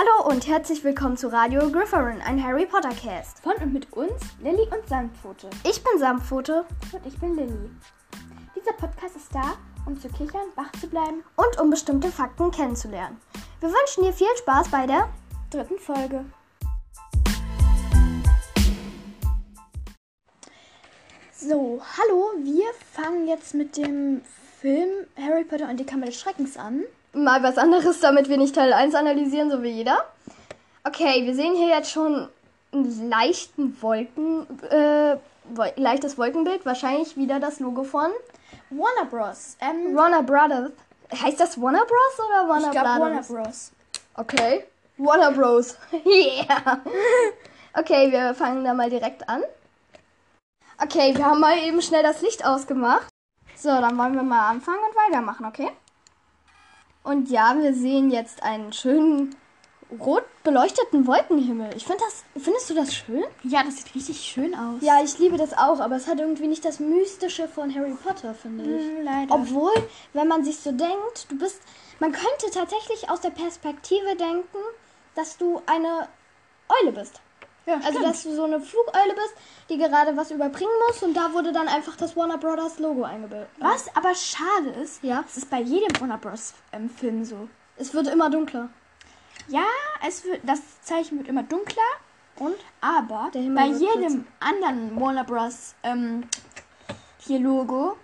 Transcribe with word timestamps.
Hallo 0.00 0.28
und 0.32 0.46
herzlich 0.46 0.84
willkommen 0.84 1.16
zu 1.16 1.26
Radio 1.26 1.72
Grifferin, 1.72 2.20
ein 2.20 2.40
Harry 2.40 2.66
Potter 2.66 2.90
Cast. 2.90 3.40
Von 3.40 3.54
und 3.54 3.72
mit 3.72 3.92
uns, 3.94 4.12
Lilly 4.40 4.62
und 4.70 4.88
Samtpfote. 4.88 5.50
Ich 5.68 5.82
bin 5.82 5.98
Samtpfote 5.98 6.64
Und 6.92 7.04
ich 7.04 7.18
bin 7.18 7.34
Lilly. 7.34 7.68
Dieser 8.54 8.74
Podcast 8.74 9.16
ist 9.16 9.34
da, 9.34 9.56
um 9.86 10.00
zu 10.00 10.08
kichern, 10.08 10.52
wach 10.54 10.70
zu 10.80 10.86
bleiben. 10.88 11.24
und 11.34 11.60
um 11.60 11.70
bestimmte 11.70 12.12
Fakten 12.12 12.52
kennenzulernen. 12.52 13.20
Wir 13.58 13.70
wünschen 13.70 14.04
dir 14.04 14.12
viel 14.12 14.28
Spaß 14.36 14.68
bei 14.68 14.86
der 14.86 15.08
Dritten 15.50 15.80
Folge. 15.80 16.24
So, 21.34 21.82
hallo, 21.96 22.34
wir 22.44 22.66
fangen 22.92 23.26
jetzt 23.26 23.52
mit 23.52 23.76
dem 23.76 24.22
Film 24.60 25.08
Harry 25.16 25.42
Potter 25.42 25.68
und 25.68 25.80
die 25.80 25.86
Kammer 25.86 26.06
des 26.06 26.20
Schreckens 26.20 26.56
an. 26.56 26.84
Mal 27.12 27.42
was 27.42 27.58
anderes, 27.58 28.00
damit 28.00 28.28
wir 28.28 28.36
nicht 28.36 28.54
Teil 28.54 28.72
1 28.72 28.94
analysieren, 28.94 29.50
so 29.50 29.62
wie 29.62 29.70
jeder. 29.70 30.04
Okay, 30.84 31.24
wir 31.24 31.34
sehen 31.34 31.54
hier 31.54 31.68
jetzt 31.68 31.90
schon 31.90 32.28
einen 32.72 33.10
leichten 33.10 33.80
Wolken, 33.82 34.46
äh, 34.70 35.16
leichtes 35.76 36.18
Wolkenbild, 36.18 36.66
wahrscheinlich 36.66 37.16
wieder 37.16 37.40
das 37.40 37.60
Logo 37.60 37.84
von 37.84 38.10
Warner 38.70 39.08
Bros. 39.10 39.56
Ähm, 39.60 39.96
Warner 39.96 40.22
Brothers. 40.22 40.72
Heißt 41.22 41.40
das 41.40 41.60
Warner 41.60 41.84
Bros. 41.86 42.26
oder 42.26 42.48
Warner 42.48 42.70
ich 42.70 42.76
Warner 42.76 42.98
Brothers? 42.98 43.28
Bros. 43.28 43.72
Okay. 44.14 44.64
Warner 44.98 45.32
Bros. 45.32 45.76
yeah. 46.04 46.80
Okay, 47.72 48.10
wir 48.10 48.34
fangen 48.34 48.64
da 48.64 48.74
mal 48.74 48.90
direkt 48.90 49.28
an. 49.28 49.42
Okay, 50.82 51.16
wir 51.16 51.24
haben 51.24 51.40
mal 51.40 51.58
eben 51.58 51.80
schnell 51.80 52.02
das 52.02 52.20
Licht 52.20 52.44
ausgemacht. 52.44 53.08
So, 53.56 53.68
dann 53.68 53.96
wollen 53.98 54.14
wir 54.14 54.22
mal 54.22 54.50
anfangen 54.50 54.78
und 54.88 54.96
weitermachen, 54.96 55.46
okay? 55.46 55.70
Und 57.08 57.30
ja, 57.30 57.56
wir 57.58 57.72
sehen 57.72 58.10
jetzt 58.10 58.42
einen 58.42 58.70
schönen 58.74 59.34
rot 59.98 60.24
beleuchteten 60.44 61.06
Wolkenhimmel. 61.06 61.70
Ich 61.74 61.86
finde 61.86 62.04
das. 62.04 62.22
Findest 62.42 62.68
du 62.68 62.74
das 62.74 62.94
schön? 62.94 63.24
Ja, 63.44 63.62
das 63.62 63.78
sieht 63.78 63.94
richtig 63.94 64.20
schön 64.20 64.54
aus. 64.54 64.82
Ja, 64.82 65.02
ich 65.02 65.18
liebe 65.18 65.38
das 65.38 65.56
auch, 65.56 65.80
aber 65.80 65.96
es 65.96 66.06
hat 66.06 66.20
irgendwie 66.20 66.48
nicht 66.48 66.66
das 66.66 66.80
Mystische 66.80 67.48
von 67.48 67.74
Harry 67.74 67.94
Potter, 67.94 68.34
finde 68.34 68.64
ich. 68.64 68.82
Hm, 68.82 69.04
leider. 69.04 69.34
Obwohl, 69.34 69.72
wenn 70.12 70.28
man 70.28 70.44
sich 70.44 70.58
so 70.58 70.70
denkt, 70.70 71.30
du 71.30 71.38
bist. 71.38 71.62
Man 71.98 72.12
könnte 72.12 72.50
tatsächlich 72.52 73.08
aus 73.08 73.22
der 73.22 73.30
Perspektive 73.30 74.14
denken, 74.16 74.58
dass 75.14 75.38
du 75.38 75.62
eine 75.64 76.08
Eule 76.82 76.92
bist. 76.92 77.22
Ja, 77.68 77.80
Also, 77.84 78.00
dass 78.02 78.22
du 78.22 78.34
so 78.34 78.44
eine 78.44 78.60
Flugeule 78.60 79.14
bist, 79.14 79.34
die 79.68 79.76
gerade 79.78 80.16
was 80.16 80.30
überbringen 80.30 80.70
muss 80.88 81.02
und 81.02 81.14
da 81.14 81.32
wurde 81.32 81.52
dann 81.52 81.68
einfach 81.68 81.96
das 81.96 82.16
Warner 82.16 82.38
Brothers 82.38 82.78
Logo 82.78 83.04
eingebildet. 83.04 83.48
Was 83.58 83.94
aber 83.96 84.14
schade 84.14 84.70
ist, 84.82 85.02
Ja. 85.02 85.24
es 85.26 85.36
ist 85.36 85.50
bei 85.50 85.60
jedem 85.60 86.00
Warner 86.00 86.18
Bros. 86.18 86.54
Ähm, 86.72 86.88
Film 86.90 87.24
so. 87.24 87.48
Es 87.76 87.92
wird 87.94 88.08
immer 88.08 88.30
dunkler. 88.30 88.68
Ja, 89.48 89.64
es 90.06 90.24
wird, 90.24 90.40
das 90.44 90.60
Zeichen 90.82 91.18
wird 91.18 91.28
immer 91.28 91.42
dunkler, 91.42 91.82
Und? 92.36 92.56
aber 92.80 93.30
bei 93.32 93.66
jedem 93.66 94.26
anderen 94.40 94.98
Warner 95.00 95.24
Bros. 95.24 95.74
Ähm, 95.82 96.26
hier 97.18 97.38
Logo, 97.40 97.96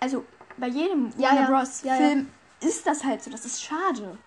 also 0.00 0.24
bei 0.56 0.68
jedem 0.68 1.12
Ja, 1.16 1.30
Warner 1.30 1.40
ja. 1.42 1.46
Bros. 1.48 1.82
Ja. 1.82 1.94
Film 1.94 2.28
ist 2.60 2.86
das 2.86 3.04
halt 3.04 3.22
so. 3.22 3.30
Das 3.30 3.44
ist 3.44 3.62
schade. 3.62 4.18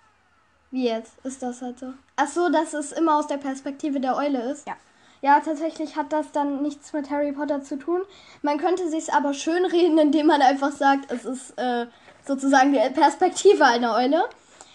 Wie 0.73 0.87
jetzt? 0.87 1.23
Ist 1.23 1.43
das 1.43 1.61
halt 1.61 1.77
so? 1.77 1.93
Ach 2.15 2.27
so, 2.27 2.49
dass 2.49 2.73
es 2.73 2.91
immer 2.93 3.19
aus 3.19 3.27
der 3.27 3.37
Perspektive 3.37 3.99
der 3.99 4.17
Eule 4.17 4.41
ist? 4.51 4.65
Ja. 4.65 4.75
Ja, 5.21 5.39
tatsächlich 5.39 5.95
hat 5.95 6.11
das 6.11 6.31
dann 6.31 6.63
nichts 6.63 6.91
mit 6.93 7.11
Harry 7.11 7.31
Potter 7.31 7.61
zu 7.61 7.77
tun. 7.77 8.01
Man 8.41 8.57
könnte 8.57 8.89
sich 8.89 9.13
aber 9.13 9.35
schön 9.35 9.65
reden, 9.65 9.99
indem 9.99 10.25
man 10.25 10.41
einfach 10.41 10.71
sagt, 10.71 11.11
es 11.11 11.25
ist 11.25 11.51
äh, 11.59 11.85
sozusagen 12.25 12.73
die 12.73 12.79
Perspektive 12.89 13.63
einer 13.63 13.93
Eule. 13.93 14.27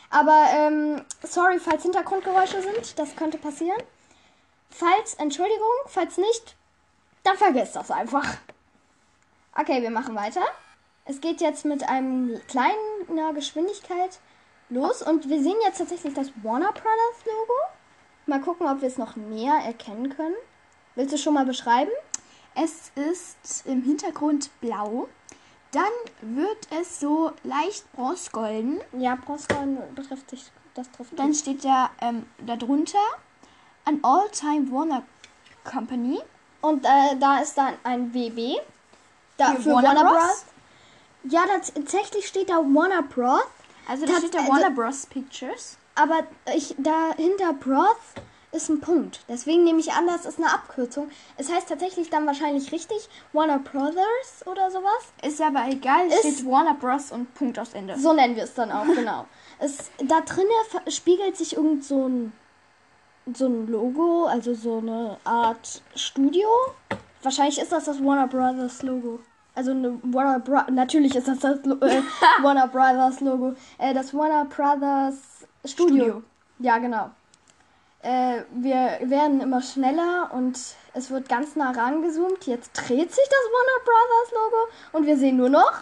Aber 0.09 0.47
ähm, 0.53 1.03
sorry, 1.25 1.59
falls 1.59 1.83
Hintergrundgeräusche 1.83 2.63
sind, 2.63 2.97
das 2.97 3.17
könnte 3.17 3.37
passieren. 3.37 3.83
Falls, 4.70 5.14
Entschuldigung, 5.14 5.67
falls 5.87 6.17
nicht, 6.17 6.55
dann 7.25 7.37
vergesst 7.37 7.75
das 7.75 7.91
einfach. 7.91 8.37
Okay, 9.58 9.83
wir 9.83 9.91
machen 9.91 10.14
weiter. 10.14 10.42
Es 11.07 11.20
geht 11.20 11.41
jetzt 11.41 11.64
mit 11.64 11.89
einem 11.89 12.41
kleiner 12.47 13.33
Geschwindigkeit 13.35 14.20
los 14.70 15.02
und 15.02 15.29
wir 15.29 15.42
sehen 15.42 15.56
jetzt 15.64 15.79
tatsächlich 15.79 16.14
das 16.14 16.30
Warner 16.42 16.73
Brothers 16.73 17.24
Logo. 17.24 17.55
Mal 18.27 18.40
gucken, 18.40 18.67
ob 18.67 18.80
wir 18.80 18.89
es 18.89 18.98
noch 18.98 19.17
näher 19.17 19.58
erkennen 19.64 20.14
können. 20.14 20.36
Willst 20.95 21.14
du 21.14 21.18
schon 21.18 21.34
mal 21.34 21.46
beschreiben? 21.46 21.90
Es 22.55 22.90
ist 22.95 23.67
im 23.67 23.83
Hintergrund 23.83 24.51
blau. 24.61 25.08
Dann 25.70 25.83
wird 26.23 26.68
es 26.78 26.98
so 26.98 27.33
leicht 27.45 27.90
bronzegolden. 27.92 28.80
Ja, 28.98 29.14
Bronzegolden 29.17 29.78
betrifft 29.95 30.30
sich, 30.30 30.51
das 30.74 30.90
trifft 30.90 31.18
Dann 31.18 31.34
steht 31.34 31.64
da 31.64 31.90
ähm, 32.01 32.27
darunter 32.45 32.98
an 33.84 34.01
All-Time 34.02 34.70
Warner 34.73 35.02
Company. 35.64 36.20
Und 36.61 36.84
äh, 36.84 37.17
da 37.20 37.39
ist 37.39 37.57
dann 37.57 37.74
ein 37.84 38.12
WB. 38.12 38.57
Da, 39.36 39.52
Für 39.52 39.62
für, 39.62 39.70
Warner 39.70 39.89
Warner, 39.95 40.11
Bros? 40.11 40.45
Bros. 41.23 41.33
Ja, 41.33 41.45
tatsächlich 41.46 42.27
steht 42.27 42.51
da 42.51 42.57
Warner 42.57 43.02
Bros. 43.02 43.42
Also 43.89 44.07
da 44.07 44.13
Das- 44.13 44.21
steht 44.21 44.35
da 44.35 44.39
also- 44.41 44.53
Warner 44.53 44.71
Bros. 44.71 45.07
Pictures. 45.07 45.77
Aber 45.95 46.21
ich, 46.55 46.77
dahinter 46.79 47.55
Bros 47.55 47.97
ist 48.53 48.69
ein 48.71 48.81
Punkt. 48.81 49.21
Deswegen 49.29 49.65
nehme 49.65 49.81
ich 49.81 49.93
an, 49.93 50.07
das 50.07 50.25
ist 50.25 50.39
eine 50.39 50.53
Abkürzung. 50.53 51.11
Es 51.37 51.53
heißt 51.53 51.69
tatsächlich 51.69 52.09
dann 52.09 52.27
wahrscheinlich 52.27 52.71
richtig 52.73 53.09
Warner 53.33 53.59
Brothers 53.59 54.47
oder 54.47 54.71
sowas. 54.71 55.13
Ist 55.23 55.41
aber 55.43 55.67
egal, 55.69 56.07
es 56.09 56.25
Ist- 56.25 56.39
steht 56.39 56.47
Warner 56.51 56.75
Bros. 56.75 57.11
und 57.13 57.35
Punkt 57.35 57.59
aus 57.59 57.75
Ende. 57.75 57.99
So 57.99 58.13
nennen 58.13 58.37
wir 58.37 58.45
es 58.45 58.55
dann 58.55 58.71
auch, 58.71 58.87
genau. 58.87 59.27
Es, 59.61 59.91
da 59.99 60.20
drinnen 60.20 60.49
spiegelt 60.87 61.37
sich 61.37 61.57
irgend 61.57 61.85
so 61.85 62.09
ein, 62.09 62.33
so 63.35 63.47
ein 63.47 63.67
Logo, 63.67 64.27
also 64.27 64.55
so 64.55 64.79
eine 64.79 65.17
Art 65.25 65.83
Studio. 65.97 66.47
Wahrscheinlich 67.25 67.59
ist 67.59 67.73
das 67.73 67.87
das 67.87 68.01
Warner 68.03 68.29
Brothers 68.29 68.83
Logo. 68.83 69.19
Also 69.58 69.73
eine 69.73 69.98
Warner 70.05 70.39
Bro 70.39 70.70
natürlich 70.70 71.17
ist 71.17 71.27
das 71.27 71.41
das 71.41 71.58
äh, 71.58 72.02
Warner 72.42 72.69
Brothers 72.69 73.19
Logo. 73.19 73.57
Äh, 73.79 73.92
das 73.92 74.14
Warner 74.14 74.45
Brothers 74.45 75.17
Studio. 75.64 76.05
Studio. 76.05 76.23
Ja, 76.61 76.79
genau. 76.79 77.11
Äh, 78.02 78.42
wir 78.52 79.01
werden 79.02 79.41
immer 79.41 79.61
schneller 79.61 80.30
und 80.33 80.57
es 80.95 81.11
wird 81.11 81.29
ganz 81.29 81.57
nah 81.57 81.73
rangezoomt. 81.73 82.46
Jetzt 82.46 82.70
dreht 82.73 83.13
sich 83.13 83.24
das 83.24 83.45
Warner 83.57 83.85
Brothers 83.85 84.30
Logo 84.30 84.73
und 84.92 85.07
wir 85.07 85.17
sehen 85.17 85.39
nur 85.39 85.48
noch 85.48 85.73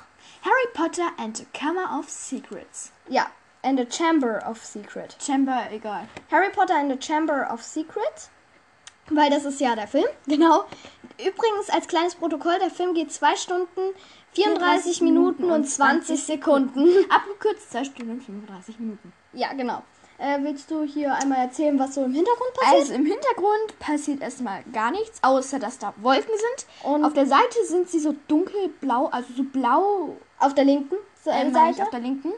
Harry 0.41 0.69
Potter 0.73 1.11
and 1.19 1.37
the 1.37 1.47
Kammer 1.53 1.99
of 1.99 2.09
Secrets. 2.09 2.93
Ja, 3.11 3.27
and 3.63 3.79
the 3.79 3.85
Chamber 3.85 4.43
of 4.49 4.65
Secret. 4.65 5.17
Chamber, 5.19 5.69
egal. 5.71 6.09
Harry 6.31 6.49
Potter 6.49 6.77
and 6.79 6.91
the 6.91 6.97
Chamber 6.97 7.43
of 7.43 7.63
Secret. 7.63 8.31
Weil 9.11 9.31
das 9.31 9.45
ist 9.45 9.61
ja 9.61 9.75
der 9.77 9.87
Film, 9.87 10.07
genau. 10.27 10.65
Übrigens, 11.19 11.71
als 11.71 11.89
kleines 11.89 12.15
Protokoll, 12.15 12.59
der 12.61 12.71
Film 12.71 12.93
geht 12.95 13.11
2 13.13 13.37
Stunden, 13.37 13.81
34 14.33 15.01
Minuten 15.01 15.51
und 15.51 15.65
20 15.65 16.23
Sekunden. 16.23 16.89
Abgekürzt 17.11 17.71
2 17.73 17.85
Stunden 17.85 18.11
und 18.13 18.23
35 18.23 18.79
Minuten. 18.79 19.13
Ja, 19.33 19.53
genau. 19.55 19.83
Äh, 20.19 20.39
willst 20.43 20.71
du 20.71 20.83
hier 20.83 21.15
einmal 21.15 21.39
erzählen, 21.39 21.79
was 21.79 21.95
so 21.95 22.03
im 22.05 22.13
Hintergrund 22.15 22.53
passiert? 22.55 22.81
Also 22.81 22.95
im 22.95 23.05
Hintergrund 23.07 23.79
passiert 23.79 24.23
erstmal 24.23 24.63
gar 24.73 24.91
nichts, 24.91 25.23
außer 25.23 25.59
dass 25.59 25.79
da 25.79 25.93
Wolken 25.99 26.31
sind. 26.35 26.67
Und- 26.91 27.05
auf 27.05 27.13
der 27.13 27.27
Seite 27.27 27.65
sind 27.67 27.89
sie 27.91 27.99
so 28.01 28.15
dunkelblau, 28.29 29.07
also 29.07 29.33
so 29.35 29.43
blau 29.43 30.17
auf 30.39 30.55
der 30.55 30.65
linken 30.65 30.97
äh, 31.27 31.51
Seite. 31.51 31.83
auf 31.83 31.91
der 31.91 32.01
linken. 32.01 32.33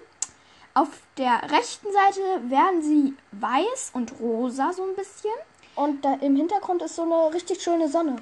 Auf 0.75 0.89
der 1.17 1.41
rechten 1.50 1.89
Seite 1.93 2.21
werden 2.50 2.83
sie 2.83 3.15
weiß 3.33 3.91
und 3.95 4.12
rosa 4.21 4.73
so 4.73 4.83
ein 4.85 4.95
bisschen. 4.95 5.31
Und 5.78 6.05
da 6.05 6.15
im 6.15 6.34
Hintergrund 6.34 6.83
ist 6.83 6.97
so 6.97 7.03
eine 7.03 7.33
richtig 7.33 7.62
schöne 7.62 7.89
Sonne. 7.89 8.16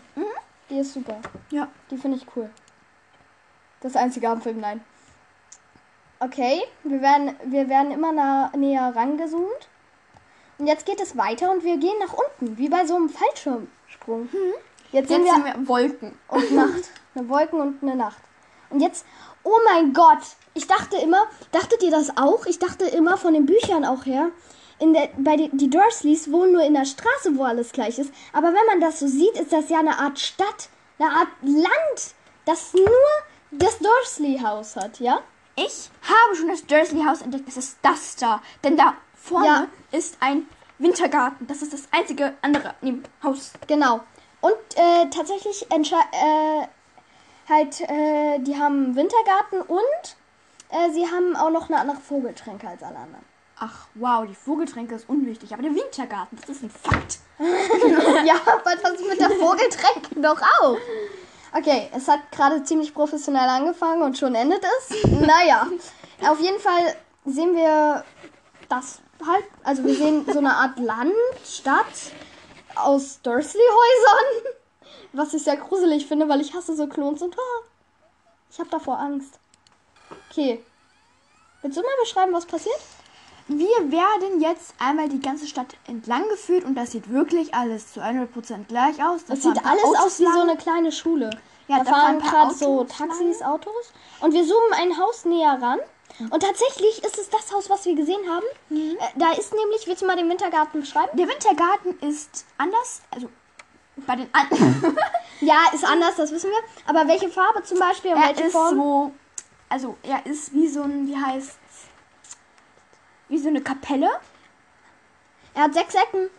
Die 0.68 0.78
ist 0.78 0.92
super. 0.92 1.16
Ja. 1.50 1.68
Die 1.90 1.96
finde 1.96 2.18
ich 2.18 2.26
cool. 2.36 2.50
Das 3.80 3.96
einzige 3.96 4.28
am 4.28 4.42
Film, 4.42 4.60
nein. 4.60 4.84
Okay, 6.20 6.60
wir 6.84 7.00
werden, 7.00 7.34
wir 7.44 7.66
werden 7.70 7.92
immer 7.92 8.12
nah, 8.12 8.52
näher 8.54 8.92
rangezoomt. 8.94 9.68
Und 10.58 10.66
jetzt 10.66 10.84
geht 10.84 11.00
es 11.00 11.16
weiter 11.16 11.50
und 11.50 11.64
wir 11.64 11.78
gehen 11.78 11.98
nach 11.98 12.12
unten, 12.12 12.58
wie 12.58 12.68
bei 12.68 12.84
so 12.84 12.94
einem 12.94 13.08
Fallschirmsprung. 13.08 14.28
Jetzt 14.92 15.08
sehen 15.08 15.24
Jetzt 15.24 15.36
wir 15.38 15.44
sind 15.44 15.44
wir 15.62 15.68
Wolken. 15.68 16.18
und 16.28 16.52
Nacht. 16.52 16.90
Eine 17.14 17.26
Wolken 17.30 17.60
und 17.62 17.82
eine 17.82 17.96
Nacht. 17.96 18.20
Und 18.68 18.80
jetzt, 18.80 19.06
oh 19.44 19.56
mein 19.64 19.94
Gott, 19.94 20.36
ich 20.52 20.66
dachte 20.66 20.98
immer, 20.98 21.22
dachtet 21.52 21.82
ihr 21.82 21.90
das 21.90 22.18
auch? 22.18 22.44
Ich 22.44 22.58
dachte 22.58 22.84
immer 22.84 23.16
von 23.16 23.32
den 23.32 23.46
Büchern 23.46 23.86
auch 23.86 24.04
her, 24.04 24.30
in 24.78 24.92
der, 24.92 25.08
bei 25.16 25.36
den, 25.36 25.56
die 25.56 25.70
Dursleys 25.70 26.30
wohnen 26.30 26.52
nur 26.52 26.62
in 26.62 26.74
der 26.74 26.84
Straße, 26.84 27.36
wo 27.36 27.44
alles 27.44 27.72
gleich 27.72 27.98
ist. 27.98 28.12
Aber 28.32 28.48
wenn 28.48 28.66
man 28.66 28.80
das 28.80 29.00
so 29.00 29.06
sieht, 29.06 29.38
ist 29.38 29.52
das 29.52 29.68
ja 29.68 29.78
eine 29.78 29.98
Art 29.98 30.18
Stadt, 30.18 30.68
eine 30.98 31.10
Art 31.10 31.28
Land, 31.42 32.14
das 32.44 32.74
nur 32.74 32.88
das 33.50 33.78
Dursley-Haus 33.78 34.76
hat, 34.76 35.00
ja? 35.00 35.20
Ich 35.56 35.90
habe 36.02 36.36
schon 36.36 36.48
das 36.48 36.66
Dursley 36.66 37.02
Haus 37.04 37.22
entdeckt. 37.22 37.48
Es 37.48 37.56
ist 37.56 37.78
das 37.80 38.16
da. 38.16 38.42
Denn 38.62 38.76
da 38.76 38.94
vorne 39.14 39.46
Ja. 39.46 39.66
ist 39.92 40.18
ein 40.20 40.46
Wintergarten. 40.78 41.46
Das 41.46 41.62
ist 41.62 41.72
das 41.72 41.88
einzige 41.90 42.34
andere 42.42 42.74
neben 42.82 43.02
Haus. 43.22 43.52
Genau. 43.66 44.00
Und 44.42 44.52
äh, 44.76 45.08
tatsächlich 45.10 45.66
äh, 45.70 46.66
halt, 47.48 47.80
äh, 47.80 48.38
die 48.40 48.58
haben 48.58 48.94
Wintergarten 48.94 49.62
und 49.62 50.16
äh, 50.70 50.90
sie 50.92 51.06
haben 51.06 51.34
auch 51.36 51.50
noch 51.50 51.70
eine 51.70 51.78
andere 51.78 51.96
Vogeltränke 51.96 52.68
als 52.68 52.82
alle 52.82 52.96
anderen. 52.98 53.24
Ach, 53.58 53.86
wow, 53.94 54.26
die 54.26 54.34
Vogeltränke 54.34 54.94
ist 54.94 55.08
unwichtig, 55.08 55.52
aber 55.52 55.62
der 55.62 55.74
Wintergarten, 55.74 56.38
das 56.38 56.50
ist 56.50 56.62
ein 56.62 56.70
Fakt. 56.70 57.18
ja, 57.38 58.34
aber 58.44 58.76
das 58.82 59.00
mit 59.00 59.18
der 59.18 59.30
Vogeltränke 59.30 60.20
doch 60.20 60.40
auch. 60.60 60.76
Okay, 61.52 61.88
es 61.94 62.06
hat 62.06 62.30
gerade 62.32 62.62
ziemlich 62.64 62.92
professionell 62.92 63.48
angefangen 63.48 64.02
und 64.02 64.18
schon 64.18 64.34
endet 64.34 64.62
es. 64.62 65.10
Naja, 65.10 65.66
auf 66.28 66.38
jeden 66.40 66.60
Fall 66.60 66.96
sehen 67.24 67.56
wir 67.56 68.04
das 68.68 69.00
halt. 69.26 69.44
Also 69.64 69.84
wir 69.84 69.94
sehen 69.94 70.26
so 70.30 70.38
eine 70.38 70.54
Art 70.54 70.78
Land, 70.78 71.14
Stadt 71.44 72.12
aus 72.74 73.20
Dursley-Häusern. 73.22 74.54
Was 75.14 75.32
ich 75.32 75.44
sehr 75.44 75.56
gruselig 75.56 76.06
finde, 76.06 76.28
weil 76.28 76.42
ich 76.42 76.52
hasse 76.52 76.76
so 76.76 76.86
Klons 76.88 77.22
und 77.22 77.38
ah, 77.38 77.64
ich 78.50 78.58
habe 78.58 78.68
davor 78.68 78.98
Angst. 78.98 79.38
Okay. 80.30 80.62
Willst 81.62 81.78
du 81.78 81.82
mal 81.82 81.88
beschreiben, 82.02 82.34
was 82.34 82.44
passiert? 82.44 82.78
Wir 83.48 83.92
werden 83.92 84.40
jetzt 84.40 84.74
einmal 84.78 85.08
die 85.08 85.20
ganze 85.20 85.46
Stadt 85.46 85.76
entlang 85.86 86.28
geführt 86.28 86.64
und 86.64 86.74
das 86.74 86.90
sieht 86.92 87.10
wirklich 87.12 87.54
alles 87.54 87.92
zu 87.92 88.00
100% 88.00 88.64
gleich 88.66 89.02
aus. 89.02 89.24
Da 89.24 89.34
Das 89.34 89.42
sieht 89.42 89.64
alles 89.64 89.84
Autos 89.84 89.98
aus 89.98 90.18
wie 90.20 90.24
so 90.24 90.30
lang. 90.30 90.40
eine 90.50 90.56
kleine 90.56 90.90
Schule. 90.92 91.30
Ja, 91.68 91.78
da, 91.78 91.84
da 91.84 91.90
fahren 91.90 92.00
fahren 92.00 92.16
ein 92.16 92.20
paar 92.22 92.46
gerade 92.48 92.54
so 92.54 92.84
Taxis, 92.84 93.42
Autos. 93.42 93.92
Und 94.20 94.32
wir 94.32 94.44
zoomen 94.44 94.72
ein 94.80 94.98
Haus 94.98 95.24
näher 95.24 95.58
ran. 95.60 95.78
Und 96.30 96.42
tatsächlich 96.42 97.04
ist 97.04 97.18
es 97.18 97.28
das 97.28 97.52
Haus, 97.52 97.68
was 97.68 97.84
wir 97.84 97.94
gesehen 97.94 98.28
haben. 98.28 98.44
Mhm. 98.70 98.96
Äh, 98.98 99.04
da 99.16 99.32
ist 99.32 99.52
nämlich, 99.52 99.86
willst 99.86 100.02
du 100.02 100.06
mal 100.06 100.16
den 100.16 100.28
Wintergarten 100.28 100.80
beschreiben? 100.80 101.16
Der 101.16 101.28
Wintergarten 101.28 101.98
ist 102.00 102.46
anders, 102.58 103.02
also 103.10 103.28
bei 104.06 104.16
den 104.16 104.28
anderen. 104.32 104.96
Ja, 105.42 105.56
ist 105.74 105.84
anders, 105.84 106.16
das 106.16 106.32
wissen 106.32 106.50
wir. 106.50 106.58
Aber 106.86 107.06
welche 107.06 107.28
Farbe 107.28 107.62
zum 107.62 107.78
Beispiel 107.78 108.12
und 108.14 108.22
er 108.22 108.28
welche 108.28 108.44
ist 108.44 108.52
Form? 108.52 108.74
so, 108.76 109.12
also 109.68 109.96
er 110.02 110.24
ist 110.24 110.54
wie 110.54 110.66
so 110.66 110.80
ein, 110.82 111.06
wie 111.06 111.14
heißt 111.16 111.58
wie 113.28 113.38
so 113.38 113.48
eine 113.48 113.60
Kapelle. 113.60 114.10
Er 115.54 115.64
hat 115.64 115.74
sechs 115.74 115.94
Ecken. 115.94 116.30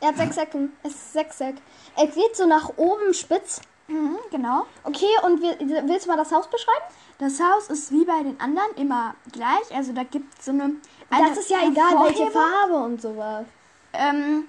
Er 0.00 0.08
hat 0.08 0.16
sechs 0.16 0.36
Ecken. 0.36 0.72
Es 0.82 0.92
ist 0.92 1.12
Sechseck. 1.12 1.56
Er 1.96 2.06
geht 2.06 2.36
so 2.36 2.46
nach 2.46 2.70
oben 2.76 3.14
spitz. 3.14 3.60
Mhm, 3.88 4.18
genau. 4.30 4.66
Okay, 4.84 5.10
und 5.24 5.42
wir, 5.42 5.56
willst 5.88 6.06
du 6.06 6.10
mal 6.10 6.16
das 6.16 6.32
Haus 6.32 6.48
beschreiben? 6.48 6.84
Das 7.18 7.40
Haus 7.40 7.68
ist 7.68 7.92
wie 7.92 8.04
bei 8.04 8.22
den 8.22 8.40
anderen 8.40 8.74
immer 8.76 9.14
gleich. 9.32 9.74
Also 9.74 9.92
da 9.92 10.02
gibt 10.04 10.38
es 10.38 10.46
so 10.46 10.52
eine. 10.52 10.76
das 11.10 11.20
eine 11.20 11.30
ist 11.38 11.50
ja 11.50 11.58
egal, 11.66 12.04
welche. 12.04 12.30
Farbe 12.30 12.74
und 12.74 13.00
sowas. 13.00 13.46
Ähm, 13.92 14.46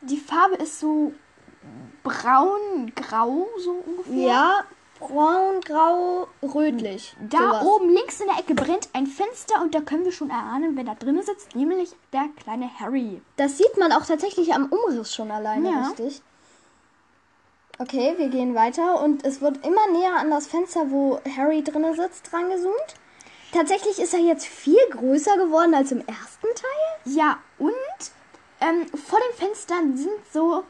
die 0.00 0.18
Farbe 0.18 0.56
ist 0.56 0.80
so 0.80 1.12
braun-grau, 2.02 3.46
so 3.58 3.82
ungefähr. 3.86 4.14
Ja, 4.14 4.64
braun, 5.00 5.60
grau, 5.62 6.28
rötlich. 6.42 7.16
Da 7.28 7.38
sowas. 7.38 7.64
oben 7.66 7.88
links 7.90 8.20
in 8.20 8.28
der 8.28 8.38
Ecke 8.38 8.54
brennt 8.54 8.88
ein 8.92 9.06
Fenster 9.06 9.60
und 9.60 9.74
da 9.74 9.80
können 9.80 10.04
wir 10.04 10.12
schon 10.12 10.30
erahnen, 10.30 10.76
wer 10.76 10.84
da 10.84 10.94
drinnen 10.94 11.22
sitzt, 11.22 11.56
nämlich 11.56 11.90
der 12.12 12.26
kleine 12.42 12.70
Harry. 12.78 13.20
Das 13.36 13.58
sieht 13.58 13.76
man 13.78 13.92
auch 13.92 14.04
tatsächlich 14.06 14.54
am 14.54 14.66
Umriss 14.72 15.14
schon 15.14 15.30
alleine, 15.30 15.70
Ja. 15.70 15.88
richtig? 15.88 16.22
Okay, 17.78 18.14
wir 18.18 18.28
gehen 18.28 18.54
weiter 18.54 19.02
und 19.02 19.24
es 19.24 19.40
wird 19.40 19.64
immer 19.66 19.86
näher 19.90 20.16
an 20.16 20.30
das 20.30 20.46
Fenster, 20.46 20.90
wo 20.90 21.18
Harry 21.36 21.64
drinnen 21.64 21.94
sitzt, 21.94 22.30
drangezoomt. 22.30 22.94
Tatsächlich 23.52 23.98
ist 23.98 24.12
er 24.14 24.20
jetzt 24.20 24.46
viel 24.46 24.78
größer 24.90 25.36
geworden 25.38 25.74
als 25.74 25.90
im 25.90 26.00
ersten 26.00 26.46
Teil. 26.54 27.14
Ja, 27.16 27.38
und 27.58 27.72
ähm, 28.60 28.86
vor 28.98 29.18
den 29.18 29.36
Fenstern 29.48 29.96
sind 29.96 30.12
so 30.32 30.62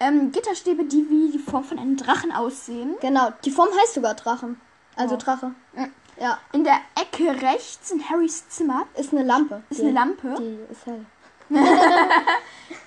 ähm, 0.00 0.30
Gitterstäbe, 0.32 0.84
die 0.84 1.08
wie 1.08 1.30
die 1.32 1.38
Form 1.38 1.64
von 1.64 1.78
einem 1.78 1.96
Drachen 1.96 2.32
aussehen. 2.32 2.96
Genau, 3.00 3.30
die 3.44 3.50
Form 3.50 3.68
heißt 3.80 3.94
sogar 3.94 4.14
Drachen. 4.14 4.60
Also 4.96 5.14
Oh. 5.14 5.18
Drache. 5.18 5.52
Mhm. 5.74 5.92
Ja, 6.18 6.38
In 6.52 6.64
der 6.64 6.78
Ecke 6.98 7.40
rechts 7.42 7.90
in 7.90 8.08
Harrys 8.08 8.48
Zimmer 8.48 8.86
ist 8.96 9.12
eine 9.12 9.22
Lampe. 9.22 9.62
ist 9.68 9.78
Die- 9.80 9.84
eine 9.84 9.92
Lampe. 9.92 10.34
Die 10.38 10.58
ist 10.72 10.86
hell. 10.86 11.04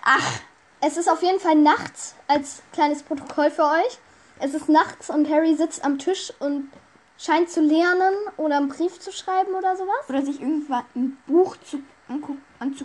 Ach, 0.04 0.40
Es 0.82 0.96
ist 0.98 1.10
auf 1.10 1.22
jeden 1.22 1.40
Fall 1.42 1.56
nachts, 1.56 2.16
als 2.28 2.62
kleines 2.74 3.04
Protokoll 3.04 3.52
für 3.52 3.64
euch. 3.66 4.00
Es 4.40 4.54
ist 4.54 4.70
nachts 4.70 5.10
und 5.10 5.30
Harry 5.30 5.56
sitzt 5.56 5.84
am 5.84 6.00
Tisch 6.00 6.32
und 6.40 6.72
scheint 7.18 7.50
zu 7.50 7.60
lernen 7.62 8.14
oder 8.38 8.58
einen 8.58 8.70
Brief 8.70 8.98
zu 9.00 9.12
schreiben 9.12 9.54
oder 9.54 9.76
sowas. 9.76 10.08
oder 10.08 10.22
sich 10.26 10.40
irgendwann 10.42 10.86
ein 10.96 11.18
Buch 11.28 11.58
zu 11.58 11.82
angucken. 12.08 12.42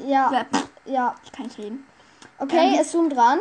Ja. 0.07 0.31
Äh, 0.33 0.45
Ja, 0.91 1.15
ich 1.25 1.31
kann 1.33 1.47
nicht 1.47 1.57
reden. 1.59 1.87
okay, 2.39 2.73
Ähm. 2.75 2.79
es 2.81 2.91
zoomt 2.91 3.15
dran. 3.17 3.39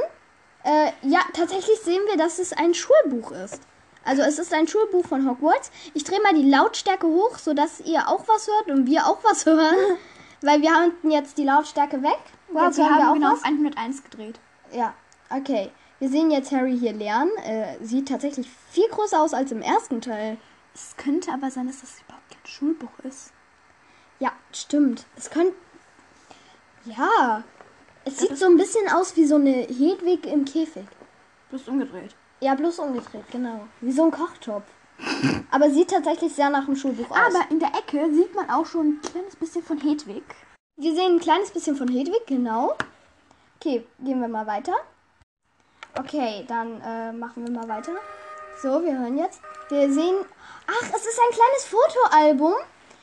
Äh, 0.64 0.92
ja, 1.02 1.20
tatsächlich 1.34 1.80
sehen 1.82 2.02
wir, 2.08 2.18
dass 2.18 2.40
es 2.40 2.54
ein 2.54 2.74
Schulbuch 2.74 3.32
ist. 3.32 3.62
Also 4.06 4.22
es 4.22 4.40
ist 4.40 4.54
ein 4.54 4.68
Schulbuch 4.68 5.06
von 5.06 5.30
Hogwarts. 5.30 5.72
Ich 5.94 6.04
drehe 6.04 6.22
mal 6.22 6.34
die 6.34 6.50
Lautstärke 6.50 7.08
hoch, 7.08 7.38
sodass 7.38 7.80
ihr 7.82 8.08
auch 8.08 8.28
was 8.28 8.48
hört 8.48 8.70
und 8.70 8.88
wir 8.88 9.08
auch 9.08 9.20
was 9.24 9.46
hören. 9.46 9.76
Weil 10.42 10.62
wir 10.62 10.74
haben 10.74 10.92
jetzt 11.10 11.38
die 11.38 11.46
Lautstärke 11.46 12.04
weg. 12.04 12.20
Wow, 12.50 12.66
jetzt 12.66 12.78
wir 12.78 12.90
haben 12.90 13.14
genau 13.14 13.32
was. 13.32 13.40
auf 13.40 13.46
101 13.46 14.04
gedreht. 14.04 14.40
Ja, 14.74 14.94
okay. 15.30 15.72
Wir 16.00 16.10
sehen 16.10 16.32
jetzt 16.32 16.52
Harry 16.52 16.78
hier 16.78 16.92
lernen. 16.92 17.32
Äh, 17.46 17.78
sieht 17.82 18.10
tatsächlich 18.10 18.50
viel 18.72 18.88
größer 18.90 19.22
aus 19.22 19.34
als 19.34 19.54
im 19.54 19.62
ersten 19.62 20.02
Teil. 20.02 20.38
Es 20.76 20.98
könnte 20.98 21.32
aber 21.32 21.50
sein, 21.50 21.68
dass 21.68 21.80
das 21.80 22.02
überhaupt 22.02 22.30
kein 22.30 22.46
Schulbuch 22.46 23.00
ist. 23.04 23.32
Ja, 24.20 24.34
stimmt. 24.52 25.06
Es 25.16 25.30
könnte. 25.30 25.56
Ja. 26.84 27.44
Es 28.06 28.18
sieht 28.18 28.38
so 28.38 28.46
ein 28.46 28.58
bisschen 28.58 28.88
aus 28.90 29.16
wie 29.16 29.26
so 29.26 29.36
eine 29.36 29.52
Hedwig 29.52 30.26
im 30.26 30.46
Käfig. 30.46 30.86
Bloß 31.50 31.68
umgedreht. 31.68 32.16
Ja, 32.42 32.56
bloß 32.56 32.80
umgedreht, 32.80 33.24
genau. 33.32 33.68
Wie 33.80 33.92
so 33.92 34.04
ein 34.04 34.12
Kochtopf. 34.12 34.66
Aber 35.52 35.70
sieht 35.70 35.92
tatsächlich 35.92 36.34
sehr 36.34 36.50
nach 36.50 36.66
dem 36.66 36.76
Schulbuch 36.76 37.10
aus. 37.10 37.18
Aber 37.18 37.50
in 37.50 37.60
der 37.60 37.70
Ecke 37.70 38.14
sieht 38.14 38.36
man 38.36 38.50
auch 38.50 38.66
schon 38.66 38.88
ein 38.88 39.02
kleines 39.02 39.36
bisschen 39.36 39.64
von 39.64 39.80
Hedwig. 39.80 40.24
wir 40.78 40.94
sehen 40.94 41.16
ein 41.16 41.20
kleines 41.20 41.52
bisschen 41.52 41.76
von 41.76 41.88
Hedwig, 41.88 42.26
genau. 42.28 42.76
Okay, 43.58 43.86
gehen 44.00 44.20
wir 44.20 44.28
mal 44.28 44.46
weiter. 44.46 44.74
Okay, 45.98 46.44
dann 46.48 46.82
äh, 46.82 47.14
machen 47.14 47.46
wir 47.46 47.54
mal 47.54 47.70
weiter. 47.70 47.94
So, 48.62 48.84
wir 48.84 48.98
hören 48.98 49.18
jetzt. 49.18 49.42
Wir 49.70 49.92
sehen. 49.92 50.26
Ach, 50.68 50.90
es 50.96 51.06
ist 51.06 51.20
ein 51.20 51.34
kleines 51.34 51.66
Fotoalbum. 51.66 52.56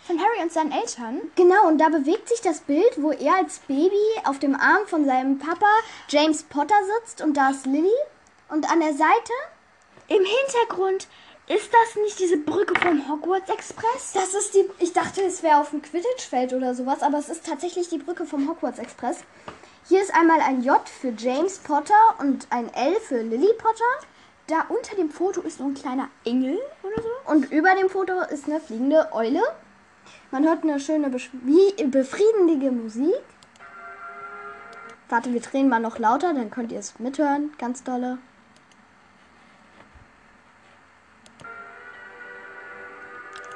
Von 0.07 0.19
Harry 0.19 0.43
und 0.43 0.53
seinen 0.53 0.73
Eltern. 0.73 1.21
Genau, 1.37 1.69
und 1.69 1.79
da 1.79 1.89
bewegt 1.89 2.29
sich 2.29 2.41
das 2.41 2.61
Bild, 2.61 3.01
wo 3.01 3.13
er 3.13 3.37
als 3.37 3.59
Baby 3.61 3.97
auf 4.25 4.39
dem 4.39 4.57
Arm 4.57 4.87
von 4.87 5.05
seinem 5.05 5.39
Papa 5.39 5.67
James 6.09 6.43
Potter 6.45 6.75
sitzt 6.99 7.21
und 7.23 7.37
da 7.37 7.51
ist 7.51 7.67
Lily. 7.67 7.89
Und 8.49 8.71
an 8.71 8.81
der 8.81 8.95
Seite, 8.95 9.33
Im 10.09 10.25
Hintergrund 10.25 11.07
ist 11.47 11.71
das 11.73 12.03
nicht 12.03 12.19
diese 12.19 12.37
Brücke 12.37 12.75
vom 12.81 13.09
Hogwarts 13.09 13.49
Express? 13.49 14.13
das 14.13 14.35
ist 14.35 14.55
die, 14.55 14.69
ich 14.81 14.93
dachte, 14.93 15.23
es 15.23 15.43
wäre 15.43 15.59
auf 15.61 15.71
dem 15.71 15.83
Quidditch-Feld 15.83 16.53
oder 16.53 16.75
sowas, 16.75 17.03
aber 17.03 17.19
es 17.19 17.29
ist 17.29 17.47
tatsächlich 17.47 17.89
die 17.89 17.99
Brücke 17.99 18.25
vom 18.25 18.49
Hogwarts 18.49 18.81
Express. 18.81 19.19
Hier 19.89 20.03
ist 20.03 20.15
einmal 20.15 20.41
ein 20.41 20.63
J 20.63 20.81
für 20.89 21.13
James 21.17 21.59
Potter 21.59 21.95
und 22.19 22.47
ein 22.51 22.73
L 22.75 22.95
für 23.01 23.23
Lily 23.23 23.53
Potter. 23.55 23.85
Da 24.47 24.65
unter 24.69 24.97
dem 24.97 25.11
Foto 25.11 25.41
ist 25.43 25.59
so 25.59 25.65
ein 25.65 25.75
kleiner 25.75 26.09
Engel 26.25 26.59
oder 26.83 27.03
so. 27.03 27.33
Und 27.33 27.53
über 27.53 27.75
dem 27.75 27.89
Foto 27.89 28.21
ist 28.33 28.47
eine 28.47 28.61
fliegende 28.61 29.09
Eule. 29.13 29.43
Man 30.31 30.45
hört 30.45 30.63
eine 30.63 30.79
schöne, 30.81 31.11
befriedigende 31.11 32.71
Musik. 32.71 33.23
Warte, 35.09 35.33
wir 35.33 35.41
drehen 35.41 35.69
mal 35.69 35.81
noch 35.81 35.99
lauter, 35.99 36.33
dann 36.33 36.51
könnt 36.51 36.71
ihr 36.71 36.79
es 36.79 36.99
mithören. 37.01 37.53
Ganz 37.59 37.83
dolle. 37.83 38.19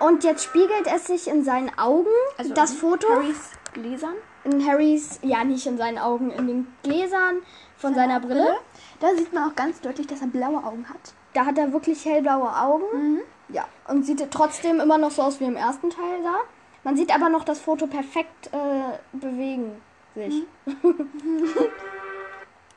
Und 0.00 0.24
jetzt 0.24 0.44
spiegelt 0.44 0.86
es 0.94 1.06
sich 1.06 1.28
in 1.28 1.44
seinen 1.44 1.70
Augen, 1.78 2.10
das 2.54 2.72
in 2.72 2.76
Foto, 2.76 3.08
Harrys 3.08 3.50
Gläsern. 3.72 4.14
in 4.42 4.66
Harrys, 4.66 5.18
ja 5.22 5.44
nicht 5.44 5.66
in 5.66 5.78
seinen 5.78 5.98
Augen, 5.98 6.30
in 6.30 6.46
den 6.46 6.66
Gläsern 6.82 7.36
von 7.76 7.94
seiner 7.94 8.20
Brille. 8.20 8.56
Da 9.00 9.14
sieht 9.16 9.32
man 9.32 9.50
auch 9.50 9.54
ganz 9.54 9.80
deutlich, 9.80 10.06
dass 10.06 10.20
er 10.20 10.26
blaue 10.26 10.62
Augen 10.62 10.88
hat. 10.88 11.14
Da 11.32 11.46
hat 11.46 11.56
er 11.56 11.72
wirklich 11.72 12.04
hellblaue 12.04 12.54
Augen. 12.54 13.20
Ja, 13.48 13.68
und 13.88 14.04
sieht 14.04 14.30
trotzdem 14.30 14.80
immer 14.80 14.98
noch 14.98 15.10
so 15.10 15.22
aus 15.22 15.40
wie 15.40 15.44
im 15.44 15.56
ersten 15.56 15.90
Teil 15.90 16.22
da. 16.22 16.36
Man 16.82 16.96
sieht 16.96 17.14
aber 17.14 17.28
noch 17.28 17.44
das 17.44 17.60
Foto 17.60 17.86
perfekt 17.86 18.48
äh, 18.52 18.98
bewegen 19.12 19.80
sich. 20.14 20.44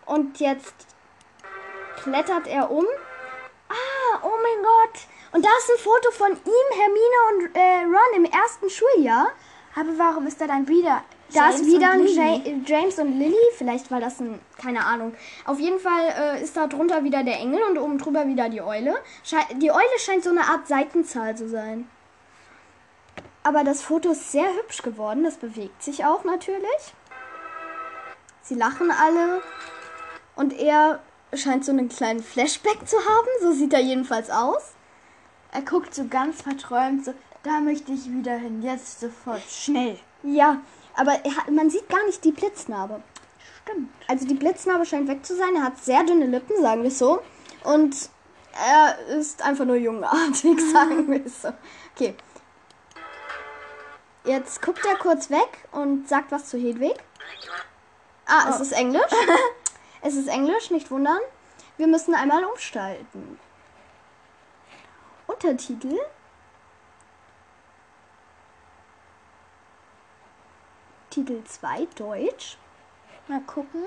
und 0.05 0.39
jetzt 0.39 0.75
klettert 1.97 2.47
er 2.47 2.71
um. 2.71 2.85
Ah, 3.69 4.19
oh 4.23 4.37
mein 4.41 4.63
Gott. 4.63 5.01
Und 5.33 5.45
da 5.45 5.49
ist 5.57 5.69
ein 5.71 5.83
Foto 5.83 6.11
von 6.11 6.31
ihm, 6.31 6.79
Hermine 6.79 7.17
und 7.31 7.55
äh, 7.55 7.83
Ron 7.83 8.15
im 8.15 8.25
ersten 8.25 8.69
Schuljahr. 8.69 9.29
Aber 9.75 9.97
warum 9.97 10.25
ist 10.25 10.39
da 10.39 10.47
dann 10.47 10.67
wieder 10.67 11.03
Da 11.33 11.49
James 11.49 11.61
ist 11.61 11.67
wieder 11.67 11.91
ein 11.91 11.99
Lily? 11.99 12.15
Ja 12.15 12.53
James 12.65 12.99
und 12.99 13.19
Lily. 13.19 13.35
Vielleicht 13.55 13.91
war 13.91 13.99
das 13.99 14.19
ein, 14.19 14.39
keine 14.57 14.85
Ahnung. 14.85 15.13
Auf 15.45 15.59
jeden 15.59 15.79
Fall 15.79 16.13
äh, 16.17 16.43
ist 16.43 16.55
da 16.55 16.67
drunter 16.67 17.03
wieder 17.03 17.23
der 17.23 17.39
Engel 17.39 17.61
und 17.63 17.77
oben 17.77 17.97
drüber 17.97 18.27
wieder 18.27 18.49
die 18.49 18.61
Eule. 18.61 18.95
Schei 19.23 19.41
die 19.55 19.71
Eule 19.71 19.99
scheint 19.99 20.23
so 20.23 20.29
eine 20.29 20.41
Art 20.41 20.67
Seitenzahl 20.67 21.35
zu 21.35 21.49
sein. 21.49 21.89
Aber 23.43 23.63
das 23.63 23.81
Foto 23.81 24.11
ist 24.11 24.31
sehr 24.31 24.53
hübsch 24.55 24.81
geworden. 24.81 25.23
Das 25.23 25.37
bewegt 25.37 25.83
sich 25.83 26.05
auch 26.05 26.23
natürlich. 26.23 26.93
Sie 28.41 28.55
lachen 28.55 28.91
alle. 28.91 29.41
Und 30.35 30.53
er 30.53 30.99
scheint 31.33 31.65
so 31.65 31.71
einen 31.71 31.89
kleinen 31.89 32.23
Flashback 32.23 32.87
zu 32.87 32.97
haben. 32.97 33.27
So 33.41 33.51
sieht 33.51 33.73
er 33.73 33.81
jedenfalls 33.81 34.29
aus. 34.29 34.73
Er 35.51 35.61
guckt 35.61 35.95
so 35.95 36.05
ganz 36.07 36.41
verträumt, 36.41 37.05
so, 37.05 37.13
da 37.43 37.59
möchte 37.61 37.91
ich 37.91 38.11
wieder 38.11 38.35
hin, 38.35 38.61
jetzt 38.61 38.99
sofort, 38.99 39.41
schnell. 39.49 39.97
Ja, 40.23 40.59
Aber 40.97 41.13
er 41.23 41.37
hat, 41.37 41.49
man 41.51 41.69
sieht 41.69 41.87
gar 41.89 42.03
nicht 42.05 42.23
die 42.23 42.31
Blitznarbe. 42.31 43.01
Stimmt. 43.63 43.89
Also 44.07 44.25
die 44.27 44.33
Blitznarbe 44.33 44.85
scheint 44.85 45.07
weg 45.07 45.25
zu 45.25 45.35
sein. 45.35 45.55
Er 45.55 45.63
hat 45.63 45.77
sehr 45.77 46.03
dünne 46.03 46.25
Lippen, 46.25 46.61
sagen 46.61 46.83
wir 46.83 46.91
so. 46.91 47.21
Und 47.63 48.09
er 48.53 48.97
ist 49.07 49.43
einfach 49.43 49.65
nur 49.65 49.75
jungartig, 49.75 50.59
sagen 50.73 51.09
wir 51.09 51.29
so. 51.29 51.53
Okay. 51.95 52.15
Jetzt 54.25 54.61
guckt 54.61 54.85
er 54.85 54.97
kurz 54.97 55.29
weg 55.29 55.67
und 55.71 56.09
sagt 56.09 56.31
was 56.31 56.49
zu 56.49 56.57
Hedwig. 56.57 56.95
Ah, 58.25 58.49
es 58.49 58.59
ist 58.59 58.73
Englisch. 58.73 59.03
es 60.01 60.15
ist 60.15 60.27
Englisch, 60.27 60.71
nicht 60.71 60.91
wundern. 60.91 61.19
Wir 61.77 61.87
müssen 61.87 62.15
einmal 62.15 62.43
umstalten. 62.43 63.39
Untertitel. 65.27 65.97
Titel 71.17 71.41
2 71.43 71.87
Deutsch. 71.97 72.59
Mal 73.27 73.41
gucken. 73.47 73.81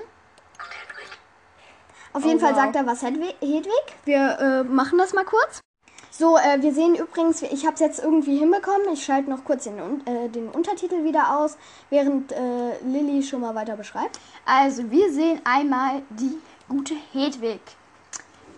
Auf 2.11 2.25
Oh, 2.25 2.27
jeden 2.27 2.41
Fall 2.41 2.51
wow. 2.51 2.57
sagt 2.59 2.75
er 2.75 2.85
was 2.85 3.01
Hedwig. 3.03 3.71
Wir 4.03 4.37
äh, 4.37 4.63
machen 4.65 4.97
das 4.97 5.13
mal 5.13 5.23
kurz. 5.23 5.61
So, 6.09 6.35
äh, 6.37 6.61
wir 6.61 6.73
sehen 6.73 6.95
übrigens, 6.95 7.41
ich 7.41 7.65
habe 7.65 7.75
es 7.75 7.79
jetzt 7.79 8.03
irgendwie 8.03 8.37
hinbekommen. 8.37 8.81
Ich 8.91 9.05
schalte 9.05 9.29
noch 9.29 9.45
kurz 9.45 9.63
den, 9.63 10.05
äh, 10.05 10.27
den 10.27 10.49
Untertitel 10.49 11.05
wieder 11.05 11.37
aus, 11.37 11.57
während 11.89 12.33
äh, 12.33 12.77
Lilly 12.83 13.23
schon 13.23 13.39
mal 13.39 13.55
weiter 13.55 13.77
beschreibt. 13.77 14.19
Also, 14.45 14.91
wir 14.91 15.09
sehen 15.13 15.39
einmal 15.45 16.01
die 16.09 16.37
gute 16.67 16.95
Hedwig. 17.13 17.61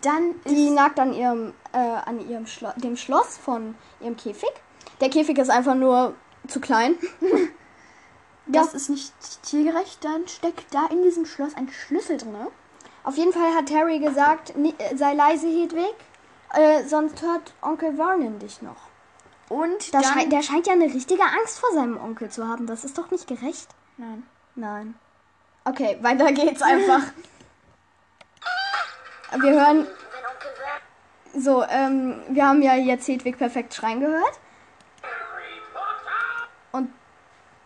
Dann 0.01 0.33
Die 0.47 0.71
nagt 0.71 0.99
an 0.99 1.13
ihrem, 1.13 1.53
äh, 1.73 1.77
an 1.77 2.27
ihrem 2.27 2.47
Schlo 2.47 2.69
dem 2.77 2.97
Schloss 2.97 3.37
von 3.37 3.75
ihrem 4.01 4.17
Käfig. 4.17 4.51
Der 4.99 5.11
Käfig 5.11 5.37
ist 5.37 5.51
einfach 5.51 5.75
nur 5.75 6.15
zu 6.47 6.59
klein. 6.59 6.95
das 8.53 8.73
ist 8.73 8.89
nicht 8.89 9.13
tiergerecht. 9.43 10.03
Dann 10.03 10.27
steckt 10.27 10.73
da 10.73 10.85
in 10.87 11.03
diesem 11.03 11.25
Schloss 11.25 11.55
ein 11.55 11.69
Schlüssel 11.69 12.17
drin. 12.17 12.35
Auf 13.03 13.17
jeden 13.17 13.33
Fall 13.33 13.53
hat 13.53 13.69
Harry 13.71 13.99
gesagt, 13.99 14.55
"Nie- 14.55 14.75
äh, 14.77 14.95
sei 14.95 15.13
leise, 15.13 15.47
Hedwig, 15.47 15.93
äh, 16.53 16.83
sonst 16.85 17.21
hört 17.21 17.53
Onkel 17.61 17.95
Vernon 17.95 18.39
dich 18.39 18.61
noch. 18.61 18.77
Und 19.49 19.93
Da 19.93 20.01
dann... 20.01 20.13
schei 20.13 20.25
der 20.25 20.41
scheint 20.41 20.67
ja 20.67 20.73
eine 20.73 20.85
richtige 20.85 21.23
Angst 21.23 21.59
vor 21.59 21.69
seinem 21.73 22.01
Onkel 22.01 22.29
zu 22.29 22.47
haben. 22.47 22.65
Das 22.65 22.85
ist 22.85 22.97
doch 22.97 23.11
nicht 23.11 23.27
gerecht. 23.27 23.67
Nein. 23.97 24.23
Nein. 24.55 24.95
Okay, 25.65 25.97
weiter 26.01 26.31
geht's 26.31 26.61
einfach. 26.61 27.01
Wir 29.41 29.51
hören. 29.51 29.87
So, 31.35 31.63
ähm, 31.63 32.21
wir 32.29 32.45
haben 32.47 32.61
ja 32.61 32.75
jetzt 32.75 33.07
Hedwig 33.07 33.39
perfekt 33.39 33.73
schreien 33.73 33.99
gehört. 33.99 34.39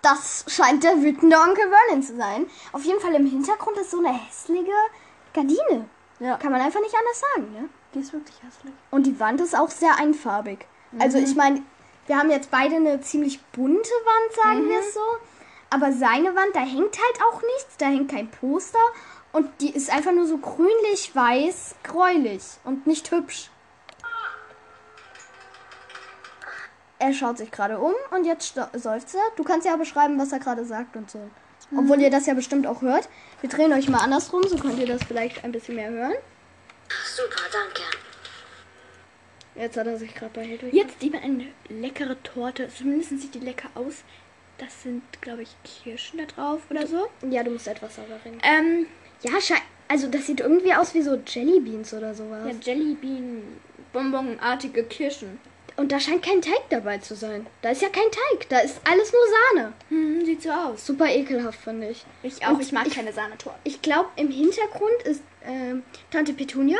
Das 0.07 0.45
scheint 0.47 0.83
der 0.83 1.01
wütende 1.01 1.37
Onkel 1.37 1.69
Vernon 1.69 2.03
zu 2.03 2.15
sein. 2.15 2.47
Auf 2.71 2.83
jeden 2.83 2.99
Fall 2.99 3.13
im 3.15 3.25
Hintergrund 3.25 3.77
ist 3.77 3.91
so 3.91 3.99
eine 3.99 4.13
hässliche 4.13 4.71
Gardine. 5.33 5.89
Ja. 6.19 6.37
Kann 6.37 6.51
man 6.51 6.61
einfach 6.61 6.79
nicht 6.81 6.95
anders 6.95 7.19
sagen, 7.19 7.53
ne? 7.53 7.69
Die 7.93 7.99
ist 7.99 8.13
wirklich 8.13 8.35
hässlich. 8.43 8.73
Und 8.89 9.05
die 9.05 9.19
Wand 9.19 9.41
ist 9.41 9.57
auch 9.57 9.69
sehr 9.69 9.97
einfarbig. 9.97 10.65
Also 10.99 11.17
ich 11.17 11.35
meine, 11.35 11.61
wir 12.07 12.17
haben 12.17 12.31
jetzt 12.31 12.49
beide 12.49 12.77
eine 12.77 13.01
ziemlich 13.01 13.41
bunte 13.51 13.77
Wand, 13.77 14.35
sagen 14.35 14.69
wir 14.69 14.79
es 14.79 14.93
so. 14.93 15.01
Aber 15.69 15.91
seine 15.91 16.33
Wand, 16.35 16.55
da 16.55 16.61
hängt 16.61 16.97
halt 16.97 17.21
auch 17.29 17.41
nichts, 17.41 17.77
da 17.77 17.87
hängt 17.87 18.09
kein 18.09 18.31
Poster. 18.31 18.79
Und 19.33 19.49
die 19.59 19.75
ist 19.75 19.91
einfach 19.91 20.13
nur 20.13 20.25
so 20.25 20.37
grünlich-weiß, 20.37 21.75
gräulich 21.83 22.43
und 22.63 22.87
nicht 22.87 23.11
hübsch. 23.11 23.49
Er 26.99 27.13
schaut 27.13 27.37
sich 27.37 27.51
gerade 27.51 27.77
um 27.79 27.93
und 28.11 28.25
jetzt 28.25 28.59
seufzt 28.73 29.15
er. 29.15 29.21
Du 29.35 29.43
kannst 29.43 29.67
ja 29.67 29.75
beschreiben, 29.75 30.17
was 30.19 30.31
er 30.31 30.39
gerade 30.39 30.65
sagt 30.65 30.95
und 30.95 31.09
so. 31.11 31.29
Obwohl 31.75 31.99
ihr 32.01 32.09
das 32.09 32.25
ja 32.25 32.33
bestimmt 32.33 32.65
auch 32.65 32.81
hört. 32.81 33.09
Wir 33.41 33.49
drehen 33.49 33.73
euch 33.73 33.89
mal 33.89 33.99
andersrum, 33.99 34.43
so 34.47 34.57
könnt 34.57 34.79
ihr 34.79 34.87
das 34.87 35.03
vielleicht 35.03 35.43
ein 35.43 35.51
bisschen 35.51 35.75
mehr 35.75 35.89
hören. 35.89 36.13
Super, 37.15 37.41
danke. 37.51 37.83
Jetzt 39.55 39.75
hat 39.75 39.87
er 39.87 39.97
sich 39.97 40.13
gerade 40.13 40.31
bei 40.33 40.43
Hedwig. 40.45 40.73
Jetzt 40.73 40.99
sieht 41.01 41.13
man 41.13 41.23
eine 41.23 41.47
leckere 41.67 42.21
Torte. 42.23 42.69
Zumindest 42.69 43.09
sieht 43.19 43.33
die 43.35 43.39
lecker 43.39 43.69
aus. 43.75 44.03
Das 44.57 44.83
sind, 44.83 45.03
glaube 45.21 45.43
ich, 45.43 45.55
Kirschen 45.63 46.19
da 46.19 46.25
drauf 46.25 46.61
oder 46.69 46.87
so. 46.87 47.07
Ja, 47.29 47.43
du 47.43 47.51
musst 47.51 47.67
etwas 47.67 47.95
sauber 47.95 48.19
reden. 48.23 48.39
Ähm, 48.43 48.87
Ja, 49.21 49.39
schei 49.41 49.57
also 49.89 50.07
das 50.07 50.25
sieht 50.25 50.41
irgendwie 50.41 50.73
aus 50.73 50.93
wie 50.93 51.01
so 51.01 51.15
Jellybeans 51.15 51.93
oder 51.93 52.13
sowas. 52.13 52.45
ja, 52.45 52.53
Jellybean, 52.61 53.41
Bonbonartige 53.93 54.83
Kirschen. 54.83 55.39
Und 55.77 55.91
da 55.91 55.99
scheint 55.99 56.23
kein 56.23 56.41
Teig 56.41 56.69
dabei 56.69 56.97
zu 56.97 57.15
sein. 57.15 57.45
Da 57.61 57.69
ist 57.69 57.81
ja 57.83 57.89
kein 57.89 58.09
Teig, 58.11 58.49
da 58.49 58.59
ist 58.59 58.79
alles 58.83 59.13
nur 59.13 59.21
Sahne. 59.61 59.73
Hm, 59.89 60.25
sieht 60.25 60.41
so 60.41 60.49
aus. 60.49 60.85
Super 60.85 61.07
ekelhaft, 61.07 61.59
finde 61.59 61.89
ich. 61.89 62.03
Ich 62.23 62.43
auch. 62.45 62.49
Und 62.53 62.61
ich 62.61 62.71
mag 62.71 62.87
ich- 62.87 62.95
keine 62.95 63.13
Sahnetorte. 63.13 63.59
Ich 63.63 63.81
glaube, 63.81 64.09
im 64.15 64.29
Hintergrund 64.31 65.03
ist 65.05 65.21
ähm, 65.45 65.83
Tante 66.11 66.33
Petunia 66.33 66.79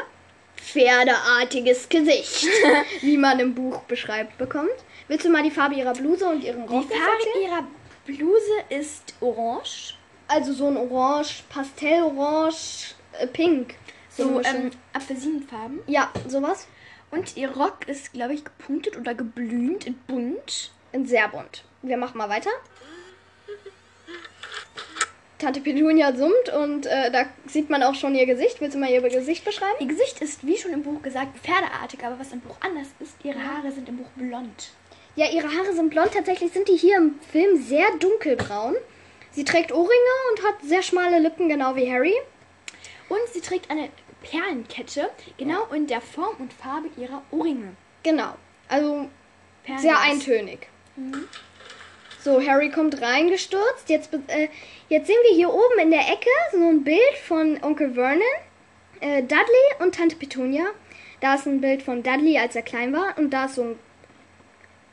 Pferdeartiges 0.56 1.88
Gesicht, 1.90 2.48
wie 3.02 3.18
man 3.18 3.40
im 3.40 3.54
Buch 3.54 3.80
beschreibt 3.84 4.38
bekommt. 4.38 4.72
Willst 5.08 5.26
du 5.26 5.30
mal 5.30 5.44
die 5.44 5.52
Farbe 5.52 5.76
ihrer 5.76 5.94
Bluse 5.94 6.26
und 6.28 6.44
ihren 6.44 6.68
Die 6.68 6.74
Rock 6.74 6.86
jetzt 6.90 7.00
Farbe 7.00 7.44
ihrer 7.44 7.68
Bluse 8.06 8.54
ist 8.70 9.14
orange. 9.22 9.94
Also 10.28 10.54
so 10.54 10.68
ein 10.68 10.76
Orange, 10.78 11.44
Pastellorange, 11.50 12.56
äh, 13.20 13.28
Pink. 13.28 13.76
So 14.10 14.26
Mischung. 14.26 14.56
ähm, 14.56 14.72
Apfelsinenfarben. 14.94 15.80
ja, 15.88 16.12
sowas. 16.28 16.68
Und 17.12 17.38
ihr 17.38 17.50
Rock 17.52 17.88
ist, 17.88 18.14
glaube 18.14 18.34
ich, 18.34 18.44
gepunktet 18.44 18.98
oder 18.98 19.14
geblüht 19.14 19.86
in 19.86 19.98
bunt. 20.08 20.72
In 20.92 21.06
sehr 21.06 21.28
bunt. 21.30 21.64
Wir 21.82 21.98
machen 21.98 22.18
mal 22.18 22.30
weiter. 22.30 22.50
Tante 25.38 25.62
Petunia 25.62 26.16
summt 26.16 26.50
und 26.58 26.88
äh, 26.88 27.12
da 27.12 27.26
sieht 27.46 27.70
man 27.70 27.84
auch 27.84 27.94
schon 27.94 28.16
ihr 28.16 28.26
Gesicht. 28.26 28.60
Willst 28.60 28.76
du 28.76 28.80
mal 28.80 28.90
ihr 28.90 29.02
Gesicht 29.02 29.46
beschreiben? 29.46 29.76
Ihr 29.80 29.88
Gesicht 29.88 30.20
ist, 30.20 30.46
wie 30.46 30.58
schon 30.58 30.74
im 30.74 30.82
Buch 30.82 31.02
gesagt, 31.04 31.38
pferdeartig, 31.38 32.04
aber 32.04 32.20
was 32.20 32.32
im 32.32 32.40
Buch 32.40 32.56
anders 32.60 32.88
ist, 33.00 33.14
ihre 33.24 33.44
Haare 33.44 33.72
sind 33.72 33.88
im 33.88 33.98
Buch 33.98 34.10
blond. 34.16 34.72
Ja, 35.16 35.30
ihre 35.30 35.48
Haare 35.48 35.74
sind 35.74 35.92
blond. 35.92 36.12
Tatsächlich 36.14 36.52
sind 36.52 36.68
die 36.68 36.76
hier 36.76 36.98
im 36.98 37.20
Film 37.32 37.62
sehr 37.62 37.86
dunkelbraun. 38.00 38.76
Sie 39.32 39.44
trägt 39.44 39.72
Ohrringe 39.72 40.16
und 40.32 40.48
hat 40.48 40.56
sehr 40.64 40.82
schmale 40.82 41.20
Lippen, 41.20 41.50
genau 41.50 41.76
wie 41.76 41.92
Harry. 41.92 42.16
Und 43.10 43.20
sie 43.32 43.42
trägt 43.42 43.70
eine 43.70 43.90
Perlenkette, 44.30 45.10
genau 45.38 45.66
in 45.74 45.88
der 45.88 46.02
Form 46.02 46.36
und 46.40 46.54
Farbe 46.54 46.90
ihrer 46.98 47.24
Ohrringe. 47.32 47.76
Genau. 48.04 48.34
Also 48.68 49.10
Perlen 49.64 49.82
sehr 49.82 50.00
eintönig. 50.00 50.68
So, 52.24 52.42
Harry 52.46 52.70
kommt 52.70 53.02
reingestürzt. 53.02 53.90
Jetzt, 53.90 54.14
äh, 54.14 54.50
jetzt 54.90 55.08
sehen 55.08 55.18
wir 55.30 55.36
hier 55.36 55.54
oben 55.54 55.80
in 55.82 55.92
der 55.92 56.02
Ecke 56.02 56.30
so 56.52 56.58
ein 56.58 56.84
Bild 56.84 57.18
von 57.26 57.62
Onkel 57.64 57.94
Vernon, 57.94 58.22
äh, 59.00 59.22
Dudley 59.22 59.66
und 59.80 59.96
Tante 59.96 60.16
Petunia. 60.16 60.66
Da 61.22 61.36
ist 61.36 61.48
ein 61.48 61.62
Bild 61.62 61.82
von 61.82 62.04
Dudley, 62.04 62.38
als 62.38 62.56
er 62.56 62.64
klein 62.64 62.94
war. 62.94 63.18
Und 63.18 63.32
da 63.32 63.46
ist 63.46 63.56
so 63.56 63.64
ein 63.64 63.80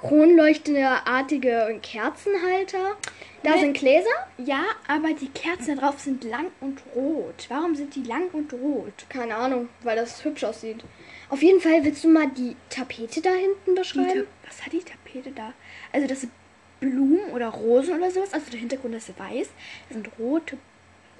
kronleuchtender-artige 0.09 1.79
Kerzenhalter. 1.83 2.97
Da 3.43 3.51
Mit- 3.53 3.61
sind 3.61 3.77
Gläser. 3.77 4.09
Ja, 4.39 4.65
aber 4.89 5.13
die 5.13 5.29
Kerzen 5.29 5.77
da 5.77 5.83
drauf 5.83 6.01
sind 6.01 6.25
lang 6.25 6.47
und 6.61 6.81
rot. 6.95 7.47
Warum 7.49 7.75
sind 7.75 7.95
die 7.95 8.03
lang 8.05 8.29
und 8.33 8.53
rot? 8.55 8.93
Keine 9.09 9.35
Ahnung, 9.37 9.69
weil 9.83 9.97
das 9.97 10.25
hübsch 10.25 10.45
aussieht. 10.45 10.83
Auf 11.29 11.43
jeden 11.43 11.61
Fall 11.61 11.85
willst 11.85 12.05
du 12.05 12.09
mal 12.09 12.29
die 12.29 12.57
Tapete 12.71 13.21
da 13.21 13.31
hinten 13.31 13.75
beschreiben? 13.75 14.27
Was 14.47 14.65
hat 14.65 14.73
die 14.73 14.83
Tapete 14.83 15.31
da? 15.33 15.53
Also 15.93 16.07
das 16.07 16.23
sind 16.23 16.33
Blumen 16.81 17.31
oder 17.33 17.49
Rosen 17.49 17.95
oder 17.97 18.11
sowas. 18.11 18.33
Also 18.33 18.51
der 18.51 18.61
Hintergrund 18.61 18.95
ist 18.95 19.09
weiß. 19.19 19.49
Da 19.89 19.95
sind 19.95 20.09
rote 20.19 20.57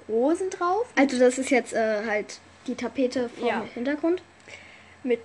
Rosen 0.07 0.49
drauf. 0.49 0.87
Also 0.95 1.19
das 1.19 1.37
ist 1.37 1.49
jetzt 1.51 1.73
äh, 1.73 2.05
halt 2.07 2.39
die 2.67 2.75
Tapete 2.75 3.29
vom 3.29 3.47
Ja. 3.47 3.63
Hintergrund. 3.73 4.21
Mit 5.03 5.21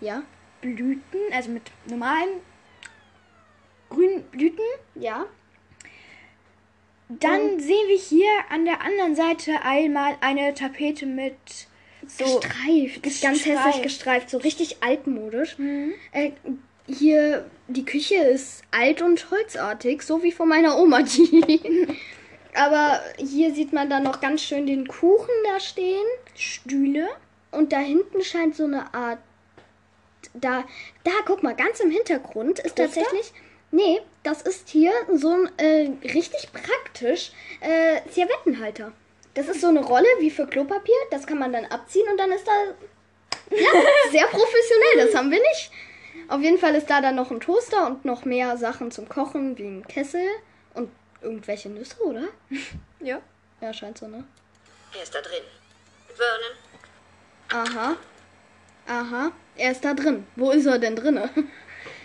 Ja. 0.00 0.22
Blüten, 0.60 1.20
also 1.32 1.50
mit 1.50 1.62
normalen 1.86 2.28
grünen 3.88 4.22
Blüten. 4.24 4.64
Ja. 4.94 5.26
Dann 7.08 7.58
sehen 7.58 7.88
wir 7.88 7.98
hier 7.98 8.28
an 8.50 8.64
der 8.66 8.82
anderen 8.82 9.16
Seite 9.16 9.62
einmal 9.62 10.16
eine 10.20 10.52
Tapete 10.54 11.06
mit 11.06 11.36
so 12.06 12.40
Gestreift. 12.40 13.06
Ist 13.06 13.22
ganz 13.22 13.42
gestreift. 13.42 13.66
hässlich 13.66 13.82
gestreift. 13.82 14.30
So 14.30 14.38
richtig 14.38 14.82
altmodisch. 14.82 15.58
Mhm. 15.58 15.94
Äh, 16.12 16.32
hier, 16.86 17.50
die 17.68 17.84
Küche 17.84 18.16
ist 18.16 18.62
alt 18.70 19.02
und 19.02 19.30
holzartig, 19.30 20.02
so 20.02 20.22
wie 20.22 20.32
von 20.32 20.48
meiner 20.48 20.78
Oma 20.78 21.02
die. 21.02 21.88
Aber 22.54 23.00
hier 23.18 23.54
sieht 23.54 23.72
man 23.72 23.90
dann 23.90 24.02
noch 24.02 24.20
ganz 24.20 24.42
schön 24.42 24.66
den 24.66 24.86
Kuchen 24.86 25.34
da 25.44 25.60
stehen. 25.60 26.06
Stühle. 26.34 27.08
Und 27.50 27.72
da 27.72 27.78
hinten 27.78 28.22
scheint 28.22 28.56
so 28.56 28.64
eine 28.64 28.92
Art. 28.94 29.18
Da, 30.34 30.64
da, 31.04 31.10
guck 31.24 31.42
mal, 31.42 31.54
ganz 31.54 31.80
im 31.80 31.90
Hintergrund 31.90 32.58
ist 32.58 32.76
Poster? 32.76 32.84
tatsächlich. 32.84 33.32
Nee, 33.70 34.00
das 34.22 34.42
ist 34.42 34.68
hier 34.68 34.92
so 35.14 35.30
ein 35.30 35.50
äh, 35.58 35.90
richtig 36.08 36.50
praktisch 36.52 37.32
äh, 37.60 38.00
Serviettenhalter. 38.10 38.92
Das 39.34 39.48
ist 39.48 39.60
so 39.60 39.68
eine 39.68 39.84
Rolle 39.84 40.08
wie 40.18 40.30
für 40.30 40.46
Klopapier. 40.46 40.96
Das 41.10 41.26
kann 41.26 41.38
man 41.38 41.52
dann 41.52 41.66
abziehen 41.66 42.08
und 42.10 42.16
dann 42.16 42.32
ist 42.32 42.46
da. 42.46 42.52
Ja, 43.50 43.70
sehr 44.10 44.26
professionell, 44.26 45.06
das 45.06 45.14
haben 45.14 45.30
wir 45.30 45.40
nicht. 45.40 45.70
Auf 46.28 46.40
jeden 46.40 46.58
Fall 46.58 46.74
ist 46.74 46.90
da 46.90 47.00
dann 47.00 47.14
noch 47.14 47.30
ein 47.30 47.40
Toaster 47.40 47.86
und 47.86 48.04
noch 48.04 48.24
mehr 48.24 48.56
Sachen 48.56 48.90
zum 48.90 49.08
Kochen, 49.08 49.56
wie 49.56 49.64
ein 49.64 49.86
Kessel 49.86 50.26
und 50.74 50.90
Irgendwelche 51.20 51.68
Nüsse, 51.68 52.00
oder? 52.02 52.28
Ja. 53.00 53.20
Ja, 53.60 53.72
scheint 53.72 53.98
so, 53.98 54.06
ne? 54.06 54.24
Er 54.96 55.02
ist 55.02 55.14
da 55.14 55.20
drin. 55.20 55.42
Vernon, 56.14 57.66
Aha. 57.68 57.96
Aha. 58.86 59.32
Er 59.56 59.72
ist 59.72 59.84
da 59.84 59.94
drin. 59.94 60.26
Wo 60.36 60.50
ist 60.52 60.66
er 60.66 60.78
denn 60.78 60.94
drinne? 60.94 61.28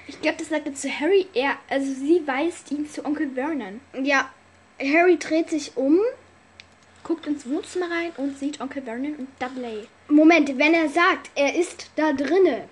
Ich 0.07 0.21
glaube, 0.21 0.37
das 0.37 0.49
sagt 0.49 0.67
er 0.67 0.73
zu 0.73 0.89
Harry. 0.89 1.27
Er, 1.33 1.57
also 1.69 1.91
sie 1.93 2.21
weist 2.25 2.71
ihn 2.71 2.89
zu 2.89 3.05
Onkel 3.05 3.31
Vernon. 3.33 3.79
Ja. 4.01 4.29
Harry 4.79 5.17
dreht 5.17 5.49
sich 5.49 5.77
um. 5.77 5.99
Guckt 7.03 7.27
ins 7.27 7.47
Wohnzimmer 7.49 7.91
rein 7.91 8.11
und 8.17 8.37
sieht 8.37 8.61
Onkel 8.61 8.83
Vernon 8.83 9.15
und 9.15 9.27
Dudley. 9.39 9.87
Moment, 10.07 10.57
wenn 10.57 10.73
er 10.73 10.89
sagt, 10.89 11.31
er 11.35 11.55
ist 11.55 11.89
da 11.95 12.13
drinne, 12.13 12.67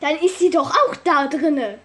dann 0.00 0.16
ist 0.18 0.38
sie 0.38 0.50
doch 0.50 0.70
auch 0.70 0.96
da 0.96 1.26
drinne. 1.28 1.78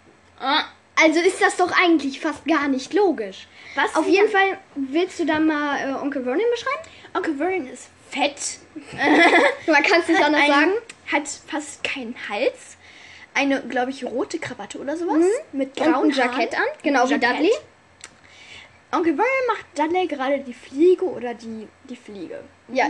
Also 0.96 1.20
ist 1.20 1.42
das 1.42 1.58
doch 1.58 1.72
eigentlich 1.80 2.20
fast 2.20 2.46
gar 2.46 2.68
nicht 2.68 2.94
logisch. 2.94 3.48
Was 3.76 3.96
Auf 3.96 4.08
jeden 4.08 4.30
Fall, 4.30 4.58
willst 4.76 5.20
du 5.20 5.26
dann 5.26 5.46
mal 5.46 5.78
äh, 5.80 5.94
Onkel 5.94 6.24
Vernon 6.24 6.42
beschreiben? 6.52 6.90
Onkel 7.14 7.36
Vernon 7.36 7.68
ist 7.68 7.90
fett. 8.10 8.60
Man 9.68 9.84
kann 9.84 10.02
es 10.02 10.08
nicht 10.08 10.22
anders 10.24 10.48
sagen. 10.48 10.72
Hat 11.12 11.28
fast 11.48 11.84
keinen 11.84 12.16
Hals. 12.30 12.77
Eine, 13.38 13.62
glaube 13.62 13.92
ich, 13.92 14.04
rote 14.04 14.40
Krawatte 14.40 14.80
oder 14.80 14.98
sowas. 14.98 15.24
Mit 15.52 15.78
Mhm. 15.80 15.84
Grauen 15.84 16.06
ein 16.06 16.12
Jackett 16.12 16.56
an, 16.56 16.66
genau 16.82 17.08
wie. 17.10 17.20
Dudley. 17.20 17.52
Onkel 18.92 19.16
Vernon 19.16 19.48
macht 19.48 19.66
Dudley 19.78 20.08
gerade 20.08 20.40
die 20.40 20.54
Fliege 20.54 21.04
oder 21.06 21.34
die, 21.34 21.68
die 21.90 21.96
Fliege. 21.96 22.40
Ja, 22.70 22.90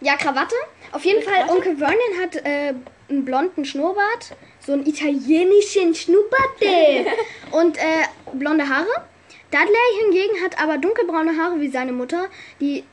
ja, 0.00 0.16
Krawatte. 0.16 0.54
Auf 0.92 1.04
jeden 1.04 1.22
Fall, 1.22 1.34
Krawatte? 1.34 1.52
Onkel 1.52 1.76
Vernon 1.78 2.20
hat 2.22 2.36
äh, 2.36 2.74
einen 3.08 3.24
blonden 3.24 3.64
Schnurrbart, 3.64 4.36
so 4.64 4.72
einen 4.74 4.86
italienischen 4.86 5.94
Schnurrbart 5.94 6.60
äh, 6.60 7.06
und 7.52 7.78
äh, 7.78 8.04
blonde 8.34 8.68
Haare. 8.68 9.04
Dudley 9.50 10.02
hingegen 10.04 10.44
hat 10.44 10.60
aber 10.62 10.76
dunkelbraune 10.76 11.36
Haare 11.36 11.58
wie 11.60 11.68
seine 11.70 11.92
Mutter, 11.92 12.26
die 12.60 12.84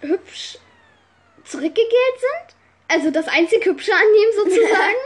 hübsch 0.00 0.58
zurückgegelt 1.44 2.18
sind. 2.18 2.56
Also 2.90 3.10
das 3.10 3.28
einzig 3.28 3.64
Hübsche 3.66 3.92
an 3.92 4.00
ihm 4.00 4.30
sozusagen. 4.44 4.96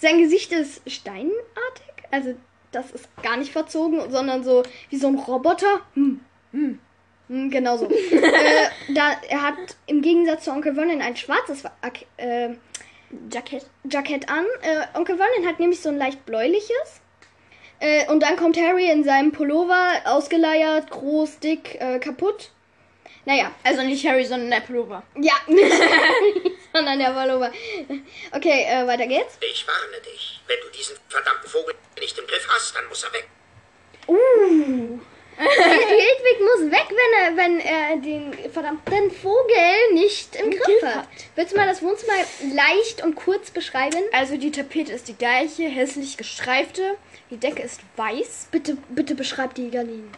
Sein 0.00 0.18
Gesicht 0.18 0.52
ist 0.52 0.80
steinartig, 0.90 1.94
also 2.10 2.34
das 2.72 2.90
ist 2.92 3.08
gar 3.22 3.36
nicht 3.36 3.52
verzogen, 3.52 4.10
sondern 4.10 4.44
so 4.44 4.62
wie 4.90 4.96
so 4.96 5.08
ein 5.08 5.16
Roboter. 5.16 5.80
Hm. 5.94 6.20
Hm, 7.28 7.50
genau 7.50 7.76
so. 7.76 7.88
äh, 7.90 8.94
da, 8.94 9.12
er 9.28 9.42
hat 9.42 9.56
im 9.86 10.02
Gegensatz 10.02 10.44
zu 10.44 10.50
Onkel 10.50 10.74
Vernon 10.74 11.02
ein 11.02 11.16
schwarzes 11.16 11.64
äh, 12.16 12.50
Jackett. 13.30 13.66
Jackett 13.90 14.28
an. 14.28 14.44
Äh, 14.62 14.98
Onkel 14.98 15.16
Vernon 15.16 15.46
hat 15.46 15.60
nämlich 15.60 15.80
so 15.80 15.90
ein 15.90 15.98
leicht 15.98 16.24
bläuliches. 16.26 17.00
Äh, 17.80 18.10
und 18.10 18.22
dann 18.22 18.36
kommt 18.36 18.56
Harry 18.56 18.90
in 18.90 19.04
seinem 19.04 19.32
Pullover, 19.32 20.00
ausgeleiert, 20.04 20.90
groß, 20.90 21.38
dick, 21.38 21.80
äh, 21.80 21.98
kaputt. 21.98 22.50
Naja, 23.28 23.52
Also 23.62 23.82
nicht 23.82 24.06
Harry, 24.06 24.24
sondern 24.24 24.50
der 24.50 24.60
Pullover. 24.60 25.02
ja. 25.16 25.34
Sondern 26.72 26.98
der 26.98 27.10
Pullover. 27.10 27.52
Okay, 28.32 28.64
äh, 28.66 28.86
weiter 28.86 29.06
geht's. 29.06 29.36
Ich 29.42 29.66
warne 29.68 30.00
dich. 30.02 30.40
Wenn 30.46 30.56
du 30.62 30.68
diesen 30.74 30.96
verdammten 31.10 31.46
Vogel 31.46 31.74
nicht 32.00 32.16
im 32.18 32.26
Griff 32.26 32.48
hast, 32.48 32.74
dann 32.74 32.86
muss 32.88 33.04
er 33.04 33.12
weg. 33.12 33.28
Hedwig 35.38 36.40
muss 36.40 36.70
weg, 36.70 36.86
wenn 36.88 37.12
er, 37.20 37.36
wenn 37.36 37.60
er 37.60 37.96
den 37.98 38.50
verdammten 38.50 39.10
Vogel 39.10 39.92
nicht 39.92 40.34
im 40.36 40.50
Griff 40.50 40.62
Griff 40.62 40.82
hat. 40.84 40.94
hat. 40.96 41.08
Willst 41.36 41.52
du 41.52 41.56
mal 41.58 41.66
das 41.66 41.82
Wohnzimmer 41.82 42.14
leicht 42.54 43.04
und 43.04 43.14
kurz 43.14 43.50
beschreiben? 43.50 44.02
Also 44.12 44.38
die 44.38 44.50
Tapete 44.50 44.94
ist 44.94 45.06
die 45.06 45.16
gleiche, 45.16 45.64
hässlich 45.64 46.16
gestreifte. 46.16 46.96
Die 47.30 47.36
Decke 47.36 47.62
ist 47.62 47.82
weiß. 47.96 48.48
Bitte, 48.50 48.78
bitte 48.88 49.14
beschreib 49.14 49.54
die 49.54 49.70
Gardinen. 49.70 50.10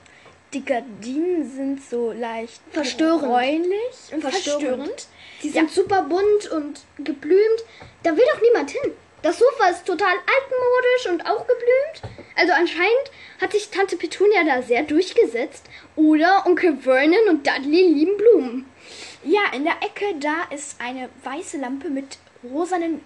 Die 0.52 0.64
Gardinen 0.64 1.48
sind 1.48 1.82
so 1.82 2.10
leicht 2.12 2.60
Verstörend. 2.72 3.22
bräunlich 3.22 4.12
und 4.12 4.20
Verstörend. 4.20 4.60
verstörend. 4.60 5.06
Die 5.42 5.50
sind 5.50 5.70
super 5.70 6.02
bunt 6.02 6.50
und 6.50 6.80
geblümt. 6.98 7.64
Da 8.02 8.16
will 8.16 8.24
doch 8.34 8.42
niemand 8.42 8.70
hin. 8.70 8.92
Das 9.22 9.38
Sofa 9.38 9.68
ist 9.68 9.84
total 9.86 10.14
altmodisch 10.14 11.08
und 11.10 11.26
auch 11.30 11.46
geblümt. 11.46 12.16
Also 12.36 12.52
anscheinend 12.54 13.10
hat 13.40 13.52
sich 13.52 13.68
Tante 13.70 13.96
Petunia 13.96 14.44
da 14.44 14.62
sehr 14.62 14.82
durchgesetzt. 14.82 15.66
Oder 15.94 16.44
Onkel 16.46 16.76
Vernon 16.78 17.28
und 17.28 17.46
Dudley 17.46 17.82
lieben 17.92 18.16
Blumen. 18.16 18.66
Ja, 19.22 19.40
in 19.54 19.64
der 19.64 19.76
Ecke 19.82 20.18
da 20.18 20.52
ist 20.52 20.80
eine 20.80 21.10
weiße 21.22 21.58
Lampe 21.58 21.90
mit 21.90 22.18
rosanen 22.42 23.04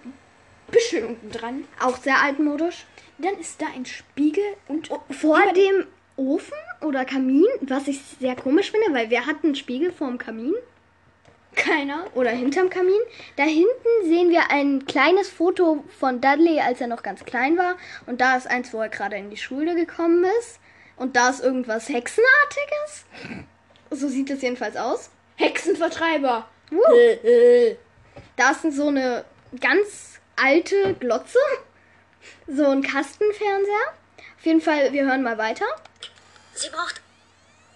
Büscheln 0.71 1.05
unten 1.07 1.31
dran. 1.31 1.67
Auch 1.79 1.97
sehr 1.97 2.21
altmodisch. 2.21 2.85
Dann 3.17 3.37
ist 3.39 3.61
da 3.61 3.67
ein 3.75 3.85
Spiegel 3.85 4.43
und 4.67 4.89
Vor 5.11 5.41
dem 5.53 5.85
Ofen 6.17 6.53
oder 6.85 7.05
Kamin, 7.05 7.45
was 7.61 7.87
ich 7.87 7.99
sehr 8.19 8.35
komisch 8.35 8.71
finde, 8.71 8.93
weil 8.97 9.09
wer 9.09 9.25
hat 9.25 9.43
einen 9.43 9.55
Spiegel 9.55 9.91
vorm 9.91 10.17
Kamin? 10.17 10.53
keiner. 11.55 12.05
Oder 12.13 12.29
hinterm 12.29 12.69
Kamin. 12.69 12.99
Da 13.35 13.43
hinten 13.43 13.69
sehen 14.03 14.29
wir 14.29 14.51
ein 14.51 14.85
kleines 14.85 15.29
Foto 15.29 15.83
von 15.99 16.21
Dudley, 16.21 16.59
als 16.59 16.81
er 16.81 16.87
noch 16.87 17.03
ganz 17.03 17.25
klein 17.25 17.57
war. 17.57 17.77
Und 18.05 18.21
da 18.21 18.37
ist 18.37 18.47
eins, 18.47 18.73
wo 18.73 18.81
er 18.81 18.89
gerade 18.89 19.15
in 19.15 19.29
die 19.29 19.37
Schule 19.37 19.75
gekommen 19.75 20.25
ist. 20.39 20.59
Und 20.97 21.15
da 21.15 21.29
ist 21.29 21.43
irgendwas 21.43 21.89
Hexenartiges. 21.89 23.05
So 23.91 24.07
sieht 24.07 24.29
es 24.29 24.41
jedenfalls 24.41 24.77
aus. 24.77 25.09
Hexenvertreiber. 25.35 26.47
Da 28.35 28.51
ist 28.51 28.75
so 28.75 28.87
eine 28.87 29.25
ganz 29.59 30.19
alte 30.35 30.93
Glotze. 30.95 31.39
So 32.47 32.65
ein 32.65 32.81
Kastenfernseher. 32.81 33.93
Auf 34.37 34.45
jeden 34.45 34.61
Fall, 34.61 34.93
wir 34.93 35.05
hören 35.05 35.23
mal 35.23 35.37
weiter. 35.37 35.65
Sie 36.55 36.69
braucht 36.69 37.01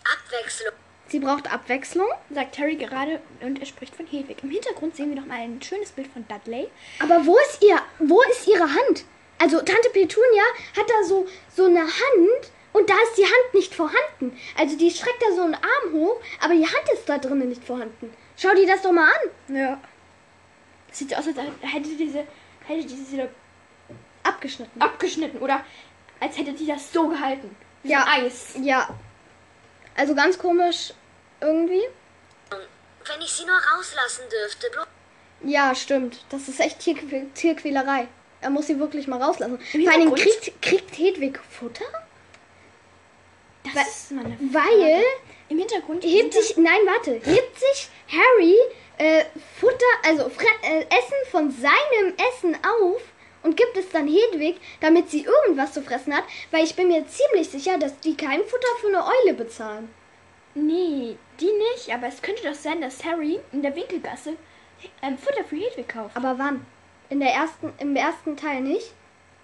Abwechslung. 0.04 0.74
Sie 1.08 1.20
braucht 1.20 1.52
Abwechslung. 1.52 2.08
Sagt 2.30 2.58
Harry 2.60 2.76
gerade 2.76 3.22
und 3.42 3.60
er 3.60 3.66
spricht 3.66 3.96
von 3.96 4.06
Hedwig. 4.06 4.44
Im 4.44 4.52
Hintergrund 4.52 4.96
sehen 4.96 5.10
wir 5.10 5.20
noch 5.20 5.28
mal 5.28 5.40
ein 5.40 5.62
schönes 5.62 5.92
Bild 5.92 6.08
von 6.08 6.28
Dudley. 6.28 6.70
Aber 7.00 7.26
wo 7.26 7.38
ist 7.38 7.64
ihr, 7.64 7.80
wo 8.00 8.22
ist 8.32 8.48
ihre 8.48 8.64
Hand? 8.64 9.06
Also 9.40 9.58
Tante 9.58 9.90
Petunia 9.92 10.44
hat 10.78 10.90
da 10.90 11.04
so, 11.08 11.28
so 11.56 11.66
eine 11.66 11.82
Hand 11.82 12.52
und 12.74 12.90
da 12.90 12.94
ist 13.04 13.18
die 13.18 13.24
Hand 13.24 13.54
nicht 13.54 13.74
vorhanden. 13.74 14.38
Also 14.58 14.78
die 14.78 14.92
streckt 14.92 15.22
da 15.22 15.36
so 15.36 15.42
einen 15.44 15.56
Arm 15.56 15.94
hoch, 15.94 16.22
aber 16.42 16.54
die 16.54 16.66
Hand 16.66 16.90
ist 16.94 17.08
da 17.08 17.18
drinnen 17.18 17.50
nicht 17.50 17.64
vorhanden. 17.64 18.14
Schau 18.38 18.54
dir 18.54 18.68
das 18.68 18.82
doch 18.82 18.92
mal 18.92 19.10
an. 19.10 19.56
Ja. 19.56 19.82
Sieht 20.92 21.10
so 21.10 21.16
aus, 21.16 21.28
als 21.28 21.38
hätte 21.62 21.96
diese, 21.96 22.26
hätte 22.68 22.86
diese 22.88 23.30
Abgeschnitten. 24.24 24.82
abgeschnitten 24.82 25.40
oder 25.40 25.66
als 26.20 26.38
hätte 26.38 26.54
die 26.54 26.68
das 26.68 26.92
so 26.92 27.08
gehalten. 27.08 27.56
Wie 27.84 27.92
Ja. 27.92 28.06
Eis. 28.08 28.56
Ja. 28.62 28.90
Also 29.96 30.16
ganz 30.16 30.38
komisch 30.38 30.94
irgendwie. 31.42 31.82
Wenn 32.50 33.22
ich 33.22 33.32
sie 33.32 33.46
nur 33.46 33.56
rauslassen 33.58 34.24
dürfte. 34.30 34.68
Ja, 35.44 35.74
stimmt. 35.74 36.24
Das 36.30 36.48
ist 36.48 36.60
echt 36.60 36.80
Tierquä 36.80 37.26
Tierquälerei. 37.34 38.08
Er 38.42 38.50
muss 38.50 38.68
sie 38.68 38.80
wirklich 38.80 39.08
mal 39.08 39.22
rauslassen. 39.22 39.60
Im 39.74 39.84
Vor 39.84 39.94
allem 39.94 40.14
kriegt, 40.16 40.62
kriegt 40.62 40.98
Hedwig 40.98 41.40
Futter? 41.50 41.86
Das 43.64 43.76
Weil- 43.76 43.86
ist 43.88 44.12
mal 44.12 44.26
eine 44.26 44.38
Weil 44.40 44.62
Frage. 44.64 45.04
Im 45.50 45.58
Hintergrund 45.58 46.04
hebt 46.04 46.34
sich, 46.34 46.56
nein, 46.58 46.80
warte, 46.86 47.14
hebt 47.14 47.60
sich 47.60 47.90
Harry 48.12 48.56
äh, 48.98 49.26
Futter, 49.60 49.86
also 50.06 50.26
Fre- 50.28 50.62
äh, 50.64 50.82
Essen 50.84 51.32
von 51.32 51.50
seinem 51.52 52.14
Essen 52.32 52.56
auf 52.56 53.02
und 53.44 53.58
gibt 53.58 53.78
es 53.78 53.90
dann 53.90 54.08
Hedwig, 54.08 54.58
damit 54.82 55.10
sie 55.10 55.24
irgendwas 55.24 55.74
zu 55.74 55.82
fressen 55.82 56.16
hat, 56.16 56.24
weil 56.52 56.64
ich 56.64 56.76
bin 56.76 56.88
mir 56.88 57.06
ziemlich 57.08 57.50
sicher, 57.50 57.78
dass 57.78 58.00
die 58.00 58.16
kein 58.16 58.44
Futter 58.44 58.68
für 58.80 58.88
eine 58.88 59.06
Eule 59.06 59.34
bezahlen. 59.34 59.90
Nee, 60.56 61.18
die 61.40 61.52
nicht. 61.52 61.94
Aber 61.94 62.08
es 62.08 62.22
könnte 62.22 62.44
doch 62.44 62.56
sein, 62.56 62.82
dass 62.82 63.04
Harry 63.04 63.40
in 63.52 63.62
der 63.62 63.76
Winkelgasse 63.76 64.36
ähm, 65.02 65.18
Futter 65.18 65.44
für 65.44 65.56
Hedwig 65.56 65.88
kauft. 65.88 66.16
Aber 66.16 66.38
wann? 66.38 66.66
In 67.10 67.20
der 67.20 67.34
ersten, 67.34 67.74
im 67.80 67.96
ersten 67.96 68.36
Teil 68.36 68.62
nicht. 68.62 68.94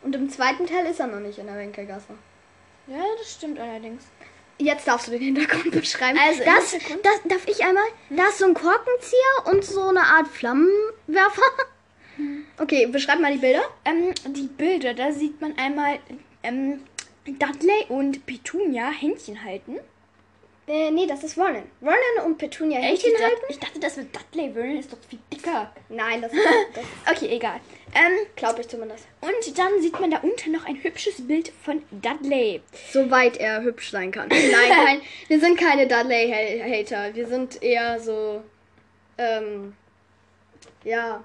Und 0.01 0.15
im 0.15 0.29
zweiten 0.29 0.67
Teil 0.67 0.85
ist 0.85 0.99
er 0.99 1.07
noch 1.07 1.19
nicht 1.19 1.39
in 1.39 1.47
der 1.47 1.57
Winkelgasse. 1.57 2.13
Ja, 2.87 3.03
das 3.17 3.33
stimmt 3.33 3.59
allerdings. 3.59 4.03
Jetzt 4.57 4.87
darfst 4.87 5.07
du 5.07 5.11
den 5.11 5.21
Hintergrund 5.21 5.71
beschreiben. 5.71 6.17
Also, 6.23 6.43
das, 6.45 6.71
das 6.71 7.21
darf 7.25 7.47
ich 7.47 7.63
einmal. 7.63 7.83
Da 8.09 8.27
ist 8.27 8.37
so 8.37 8.45
ein 8.45 8.53
Korkenzieher 8.53 9.51
und 9.51 9.65
so 9.65 9.89
eine 9.89 10.01
Art 10.01 10.27
Flammenwerfer. 10.27 11.41
Okay, 12.57 12.85
beschreib 12.87 13.19
mal 13.19 13.33
die 13.33 13.39
Bilder. 13.39 13.63
Ähm, 13.83 14.13
die 14.27 14.47
Bilder, 14.47 14.93
da 14.93 15.11
sieht 15.11 15.41
man 15.41 15.57
einmal 15.57 15.99
ähm, 16.43 16.81
Dudley 17.25 17.85
und 17.89 18.25
Petunia 18.25 18.89
Händchen 18.89 19.43
halten. 19.43 19.77
Äh, 20.67 20.89
nee, 20.89 21.05
das 21.05 21.23
ist 21.23 21.33
Vernon. 21.35 21.61
Vernon 21.79 22.25
und 22.25 22.37
Petunia 22.39 22.79
Echt? 22.79 23.03
Händchen 23.03 23.11
Ich 23.11 23.17
dachte, 23.19 23.23
halten? 23.35 23.45
ich 23.49 23.59
dachte, 23.59 23.79
das 23.79 23.97
wird 23.97 24.07
Dudley. 24.15 24.51
Vernon 24.53 24.77
ist 24.77 24.91
doch 24.91 24.97
viel 25.07 25.19
dicker. 25.31 25.71
Nein, 25.89 26.21
das, 26.21 26.31
das 26.73 27.15
Okay, 27.15 27.35
egal. 27.35 27.59
Ähm, 27.93 28.13
glaube 28.35 28.61
ich 28.61 28.67
zumindest. 28.67 29.05
und 29.21 29.57
dann 29.59 29.79
sieht 29.81 29.99
man 29.99 30.09
da 30.11 30.17
unten 30.19 30.51
noch 30.53 30.65
ein 30.65 30.81
hübsches 30.81 31.27
Bild 31.27 31.51
von 31.63 31.83
Dudley. 31.91 32.61
Soweit 32.91 33.37
er 33.37 33.61
hübsch 33.61 33.91
sein 33.91 34.11
kann. 34.11 34.27
Nein, 34.29 34.41
kein, 34.85 35.01
wir 35.27 35.39
sind 35.39 35.57
keine 35.59 35.87
Dudley-Hater. 35.87 37.13
Wir 37.13 37.27
sind 37.27 37.61
eher 37.61 37.99
so, 37.99 38.41
ähm, 39.19 39.73
ja, 40.83 41.23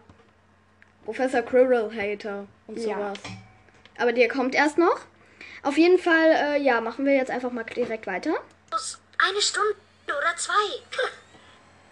Professor 1.05 1.43
Quirrell-Hater 1.43 2.47
und 2.67 2.79
Ja. 2.79 2.95
sowas. 2.97 3.19
Aber 3.99 4.13
der 4.13 4.29
kommt 4.29 4.55
erst 4.55 4.79
noch. 4.79 5.01
Auf 5.63 5.77
jeden 5.77 5.99
Fall, 5.99 6.31
äh, 6.33 6.63
ja, 6.63 6.81
machen 6.81 7.05
wir 7.05 7.15
jetzt 7.15 7.31
einfach 7.31 7.53
mal 7.53 7.65
direkt 7.65 8.07
weiter. 8.07 8.33
Eine 9.19 9.41
Stunde 9.43 9.75
oder 10.07 10.37
zwei. 10.37 10.53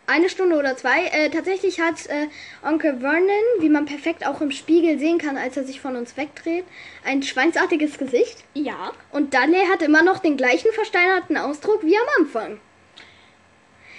Eine 0.07 0.31
Stunde 0.31 0.57
oder 0.57 0.75
zwei. 0.75 1.05
Äh, 1.09 1.29
tatsächlich 1.29 1.81
hat 1.81 2.07
äh, 2.07 2.29
Onkel 2.67 2.99
Vernon, 3.01 3.29
wie 3.59 3.69
man 3.69 3.85
perfekt 3.85 4.27
auch 4.27 4.41
im 4.41 4.51
Spiegel 4.53 4.99
sehen 4.99 5.19
kann, 5.19 5.37
als 5.37 5.59
er 5.59 5.65
sich 5.65 5.83
von 5.83 5.97
uns 5.97 6.17
wegdreht, 6.17 6.65
ein 7.05 7.23
schweinsartiges 7.23 7.99
Gesicht. 7.99 8.43
Ja. 8.55 8.93
Und 9.13 9.35
Dudley 9.35 9.67
hat 9.71 9.83
immer 9.83 10.03
noch 10.03 10.21
den 10.21 10.39
gleichen 10.39 10.73
versteinerten 10.73 11.37
Ausdruck 11.37 11.83
wie 11.85 11.95
am 11.99 12.07
Anfang. 12.25 12.59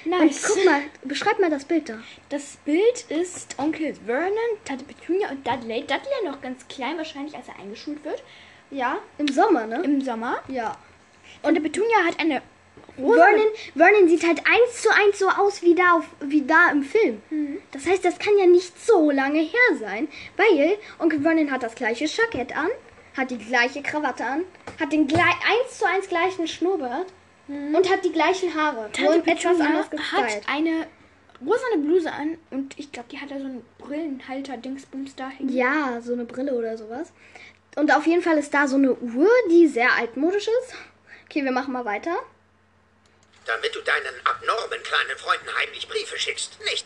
Und 0.06 0.12
Nice. 0.12 0.44
guck 0.48 0.64
mal, 0.66 0.82
beschreib 1.04 1.40
mal 1.40 1.50
das 1.50 1.66
Bild 1.66 1.90
da. 1.90 2.00
Das 2.30 2.58
Bild 2.66 3.06
ist 3.10 3.58
Onkel 3.60 3.94
Vernon, 4.06 4.34
Tante 4.66 4.86
Petunia 4.86 5.30
und 5.30 5.46
Dudley. 5.46 5.82
Dudley 5.82 6.26
noch 6.26 6.42
ganz 6.42 6.68
klein, 6.68 6.98
wahrscheinlich 6.98 7.36
als 7.36 7.48
er 7.48 7.60
eingeschult 7.60 8.04
wird. 8.06 8.24
Ja, 8.72 9.00
Im 9.18 9.28
Sommer, 9.28 9.66
ne? 9.66 9.82
im 9.84 10.02
Sommer. 10.02 10.42
ja. 10.48 10.78
Tante 11.44 11.62
Petunia 11.62 11.98
hat 12.06 12.20
eine 12.20 12.42
rosa... 12.98 13.24
Vernon, 13.26 13.48
Vernon 13.76 14.10
sieht 14.10 14.26
halt 14.26 14.40
eins 14.40 14.82
zu 14.82 14.90
eins 14.94 15.20
so 15.20 15.30
aus 15.30 15.62
wie 15.62 15.76
da, 15.76 15.94
auf, 15.94 16.06
wie 16.22 16.42
da 16.42 16.72
im 16.72 16.84
Film. 16.84 17.22
Das 17.72 17.86
heißt, 17.86 18.04
das 18.04 18.18
kann 18.20 18.38
ja 18.38 18.46
nicht 18.46 18.80
so 18.84 19.12
lange 19.12 19.40
her 19.40 19.78
sein, 19.80 20.08
weil 20.38 20.78
Onkel 21.00 21.22
Vernon 21.22 21.52
hat 21.52 21.64
das 21.64 21.76
gleiche 21.76 22.06
Jackett 22.06 22.56
an, 22.56 22.70
hat 23.16 23.32
die 23.32 23.38
gleiche 23.38 23.82
Krawatte 23.82 24.26
an, 24.26 24.44
hat 24.80 24.92
den 24.92 25.08
gleich, 25.08 25.24
eins 25.24 25.78
zu 25.78 25.86
eins 25.88 26.08
gleichen 26.08 26.48
Schnurrbart 26.48 27.08
und 27.50 27.90
hat 27.90 28.06
die 28.06 28.12
gleichen 28.12 28.54
Haare. 28.54 28.90
Tante 28.92 29.18
nur 29.18 29.28
etwas 29.28 29.60
anders 29.60 29.90
hat 30.12 30.48
eine 30.48 30.88
rosane 31.42 31.78
Bluse 31.84 32.12
an 32.12 32.38
und 32.52 32.78
ich 32.78 32.92
glaube, 32.92 33.10
die 33.12 33.20
hat 33.20 33.32
da 33.32 33.40
so 33.40 33.46
einen 33.46 33.66
Brillenhalter-Dingsbums 33.80 35.16
da 35.16 35.30
hängen. 35.30 35.50
Ja, 35.50 36.00
so 36.02 36.14
eine 36.14 36.26
Brille 36.26 36.54
oder 36.54 36.78
sowas. 36.78 37.12
Und 37.76 37.96
auf 37.96 38.06
jeden 38.06 38.22
Fall 38.22 38.38
ist 38.38 38.54
da 38.54 38.68
so 38.68 38.76
eine 38.76 38.94
Uhr, 38.94 39.30
die 39.50 39.68
sehr 39.68 39.94
altmodisch 39.94 40.48
ist. 40.48 40.76
Okay, 41.26 41.44
wir 41.44 41.52
machen 41.52 41.74
mal 41.74 41.86
weiter. 41.86 42.18
Damit 43.46 43.74
du 43.74 43.80
deinen 43.82 44.26
abnormen 44.26 44.84
kleinen 44.84 45.18
Freunden 45.18 45.48
heimlich 45.60 45.88
Briefe 45.88 46.18
schickst. 46.18 46.60
Nicht 46.66 46.86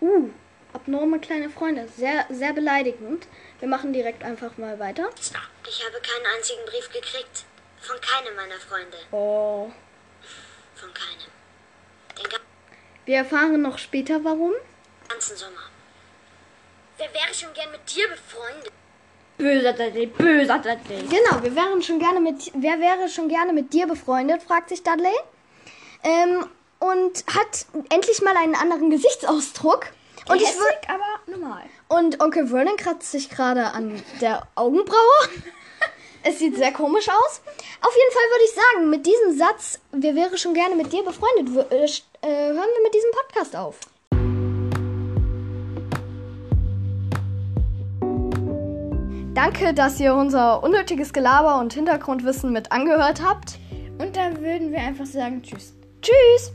Uh, 0.00 0.30
abnorme 0.72 1.18
kleine 1.18 1.48
Freunde. 1.48 1.88
Sehr, 1.96 2.26
sehr 2.28 2.52
beleidigend. 2.52 3.26
Wir 3.60 3.68
machen 3.68 3.92
direkt 3.92 4.22
einfach 4.22 4.58
mal 4.58 4.78
weiter. 4.78 5.08
Ich 5.18 5.84
habe 5.84 6.00
keinen 6.00 6.26
einzigen 6.36 6.64
Brief 6.66 6.90
gekriegt. 6.92 7.44
Von 7.80 7.96
keinem 8.00 8.36
meiner 8.36 8.58
Freunde. 8.60 8.96
Oh. 9.12 9.70
Von 10.74 10.92
keinem. 10.92 11.30
Den 12.18 12.40
Wir 13.04 13.16
erfahren 13.18 13.62
noch 13.62 13.78
später 13.78 14.22
warum. 14.24 14.52
ganzen 15.08 15.36
Sommer. 15.36 15.70
Wer 16.98 17.12
wäre 17.12 17.34
schon 17.34 17.52
gern 17.52 17.70
mit 17.70 17.94
dir 17.94 18.08
befreundet? 18.08 18.72
Böser 19.38 19.72
Dudley, 19.74 20.06
böser 20.06 20.58
Dudley. 20.58 21.02
Genau, 21.02 21.42
wir 21.42 21.54
wären 21.54 21.82
schon 21.82 21.98
gerne 21.98 22.20
mit. 22.20 22.50
Wer 22.54 22.80
wäre 22.80 23.08
schon 23.08 23.28
gerne 23.28 23.52
mit 23.52 23.72
dir 23.72 23.86
befreundet? 23.86 24.42
fragt 24.42 24.70
sich 24.70 24.82
Dudley. 24.82 25.14
Ähm, 26.02 26.46
und 26.78 27.24
hat 27.34 27.66
endlich 27.90 28.22
mal 28.22 28.36
einen 28.36 28.54
anderen 28.54 28.90
Gesichtsausdruck. 28.90 29.86
Und 30.28 30.40
ich 30.40 30.54
würde. 30.56 30.88
Aber 30.88 31.20
normal. 31.38 31.62
Und 31.88 32.20
Onkel 32.20 32.48
Vernon 32.48 32.76
kratzt 32.76 33.12
sich 33.12 33.28
gerade 33.28 33.72
an 33.72 34.02
der 34.20 34.46
Augenbraue. 34.54 34.96
es 36.26 36.38
sieht 36.38 36.56
sehr 36.56 36.72
komisch 36.72 37.08
aus. 37.08 37.40
Auf 37.80 37.94
jeden 37.96 38.12
Fall 38.12 38.22
würde 38.30 38.44
ich 38.44 38.52
sagen, 38.52 38.90
mit 38.90 39.06
diesem 39.06 39.38
Satz, 39.38 39.78
wer 39.92 40.14
wäre 40.14 40.36
schon 40.38 40.54
gerne 40.54 40.74
mit 40.74 40.92
dir 40.92 41.04
befreundet, 41.04 41.70
äh, 41.70 41.84
äh, 41.84 42.48
hören 42.48 42.56
wir 42.56 42.82
mit 42.82 42.94
diesem 42.94 43.10
Podcast 43.12 43.56
auf. 43.56 43.78
Danke, 49.34 49.74
dass 49.74 50.00
ihr 50.00 50.14
unser 50.14 50.62
unnötiges 50.62 51.12
Gelaber 51.12 51.60
und 51.60 51.74
Hintergrundwissen 51.74 52.52
mit 52.52 52.72
angehört 52.72 53.22
habt. 53.22 53.58
Und 53.98 54.16
dann 54.16 54.40
würden 54.40 54.72
wir 54.72 54.78
einfach 54.78 55.06
sagen, 55.06 55.42
tschüss. 55.42 55.74
Tschüss! 56.00 56.52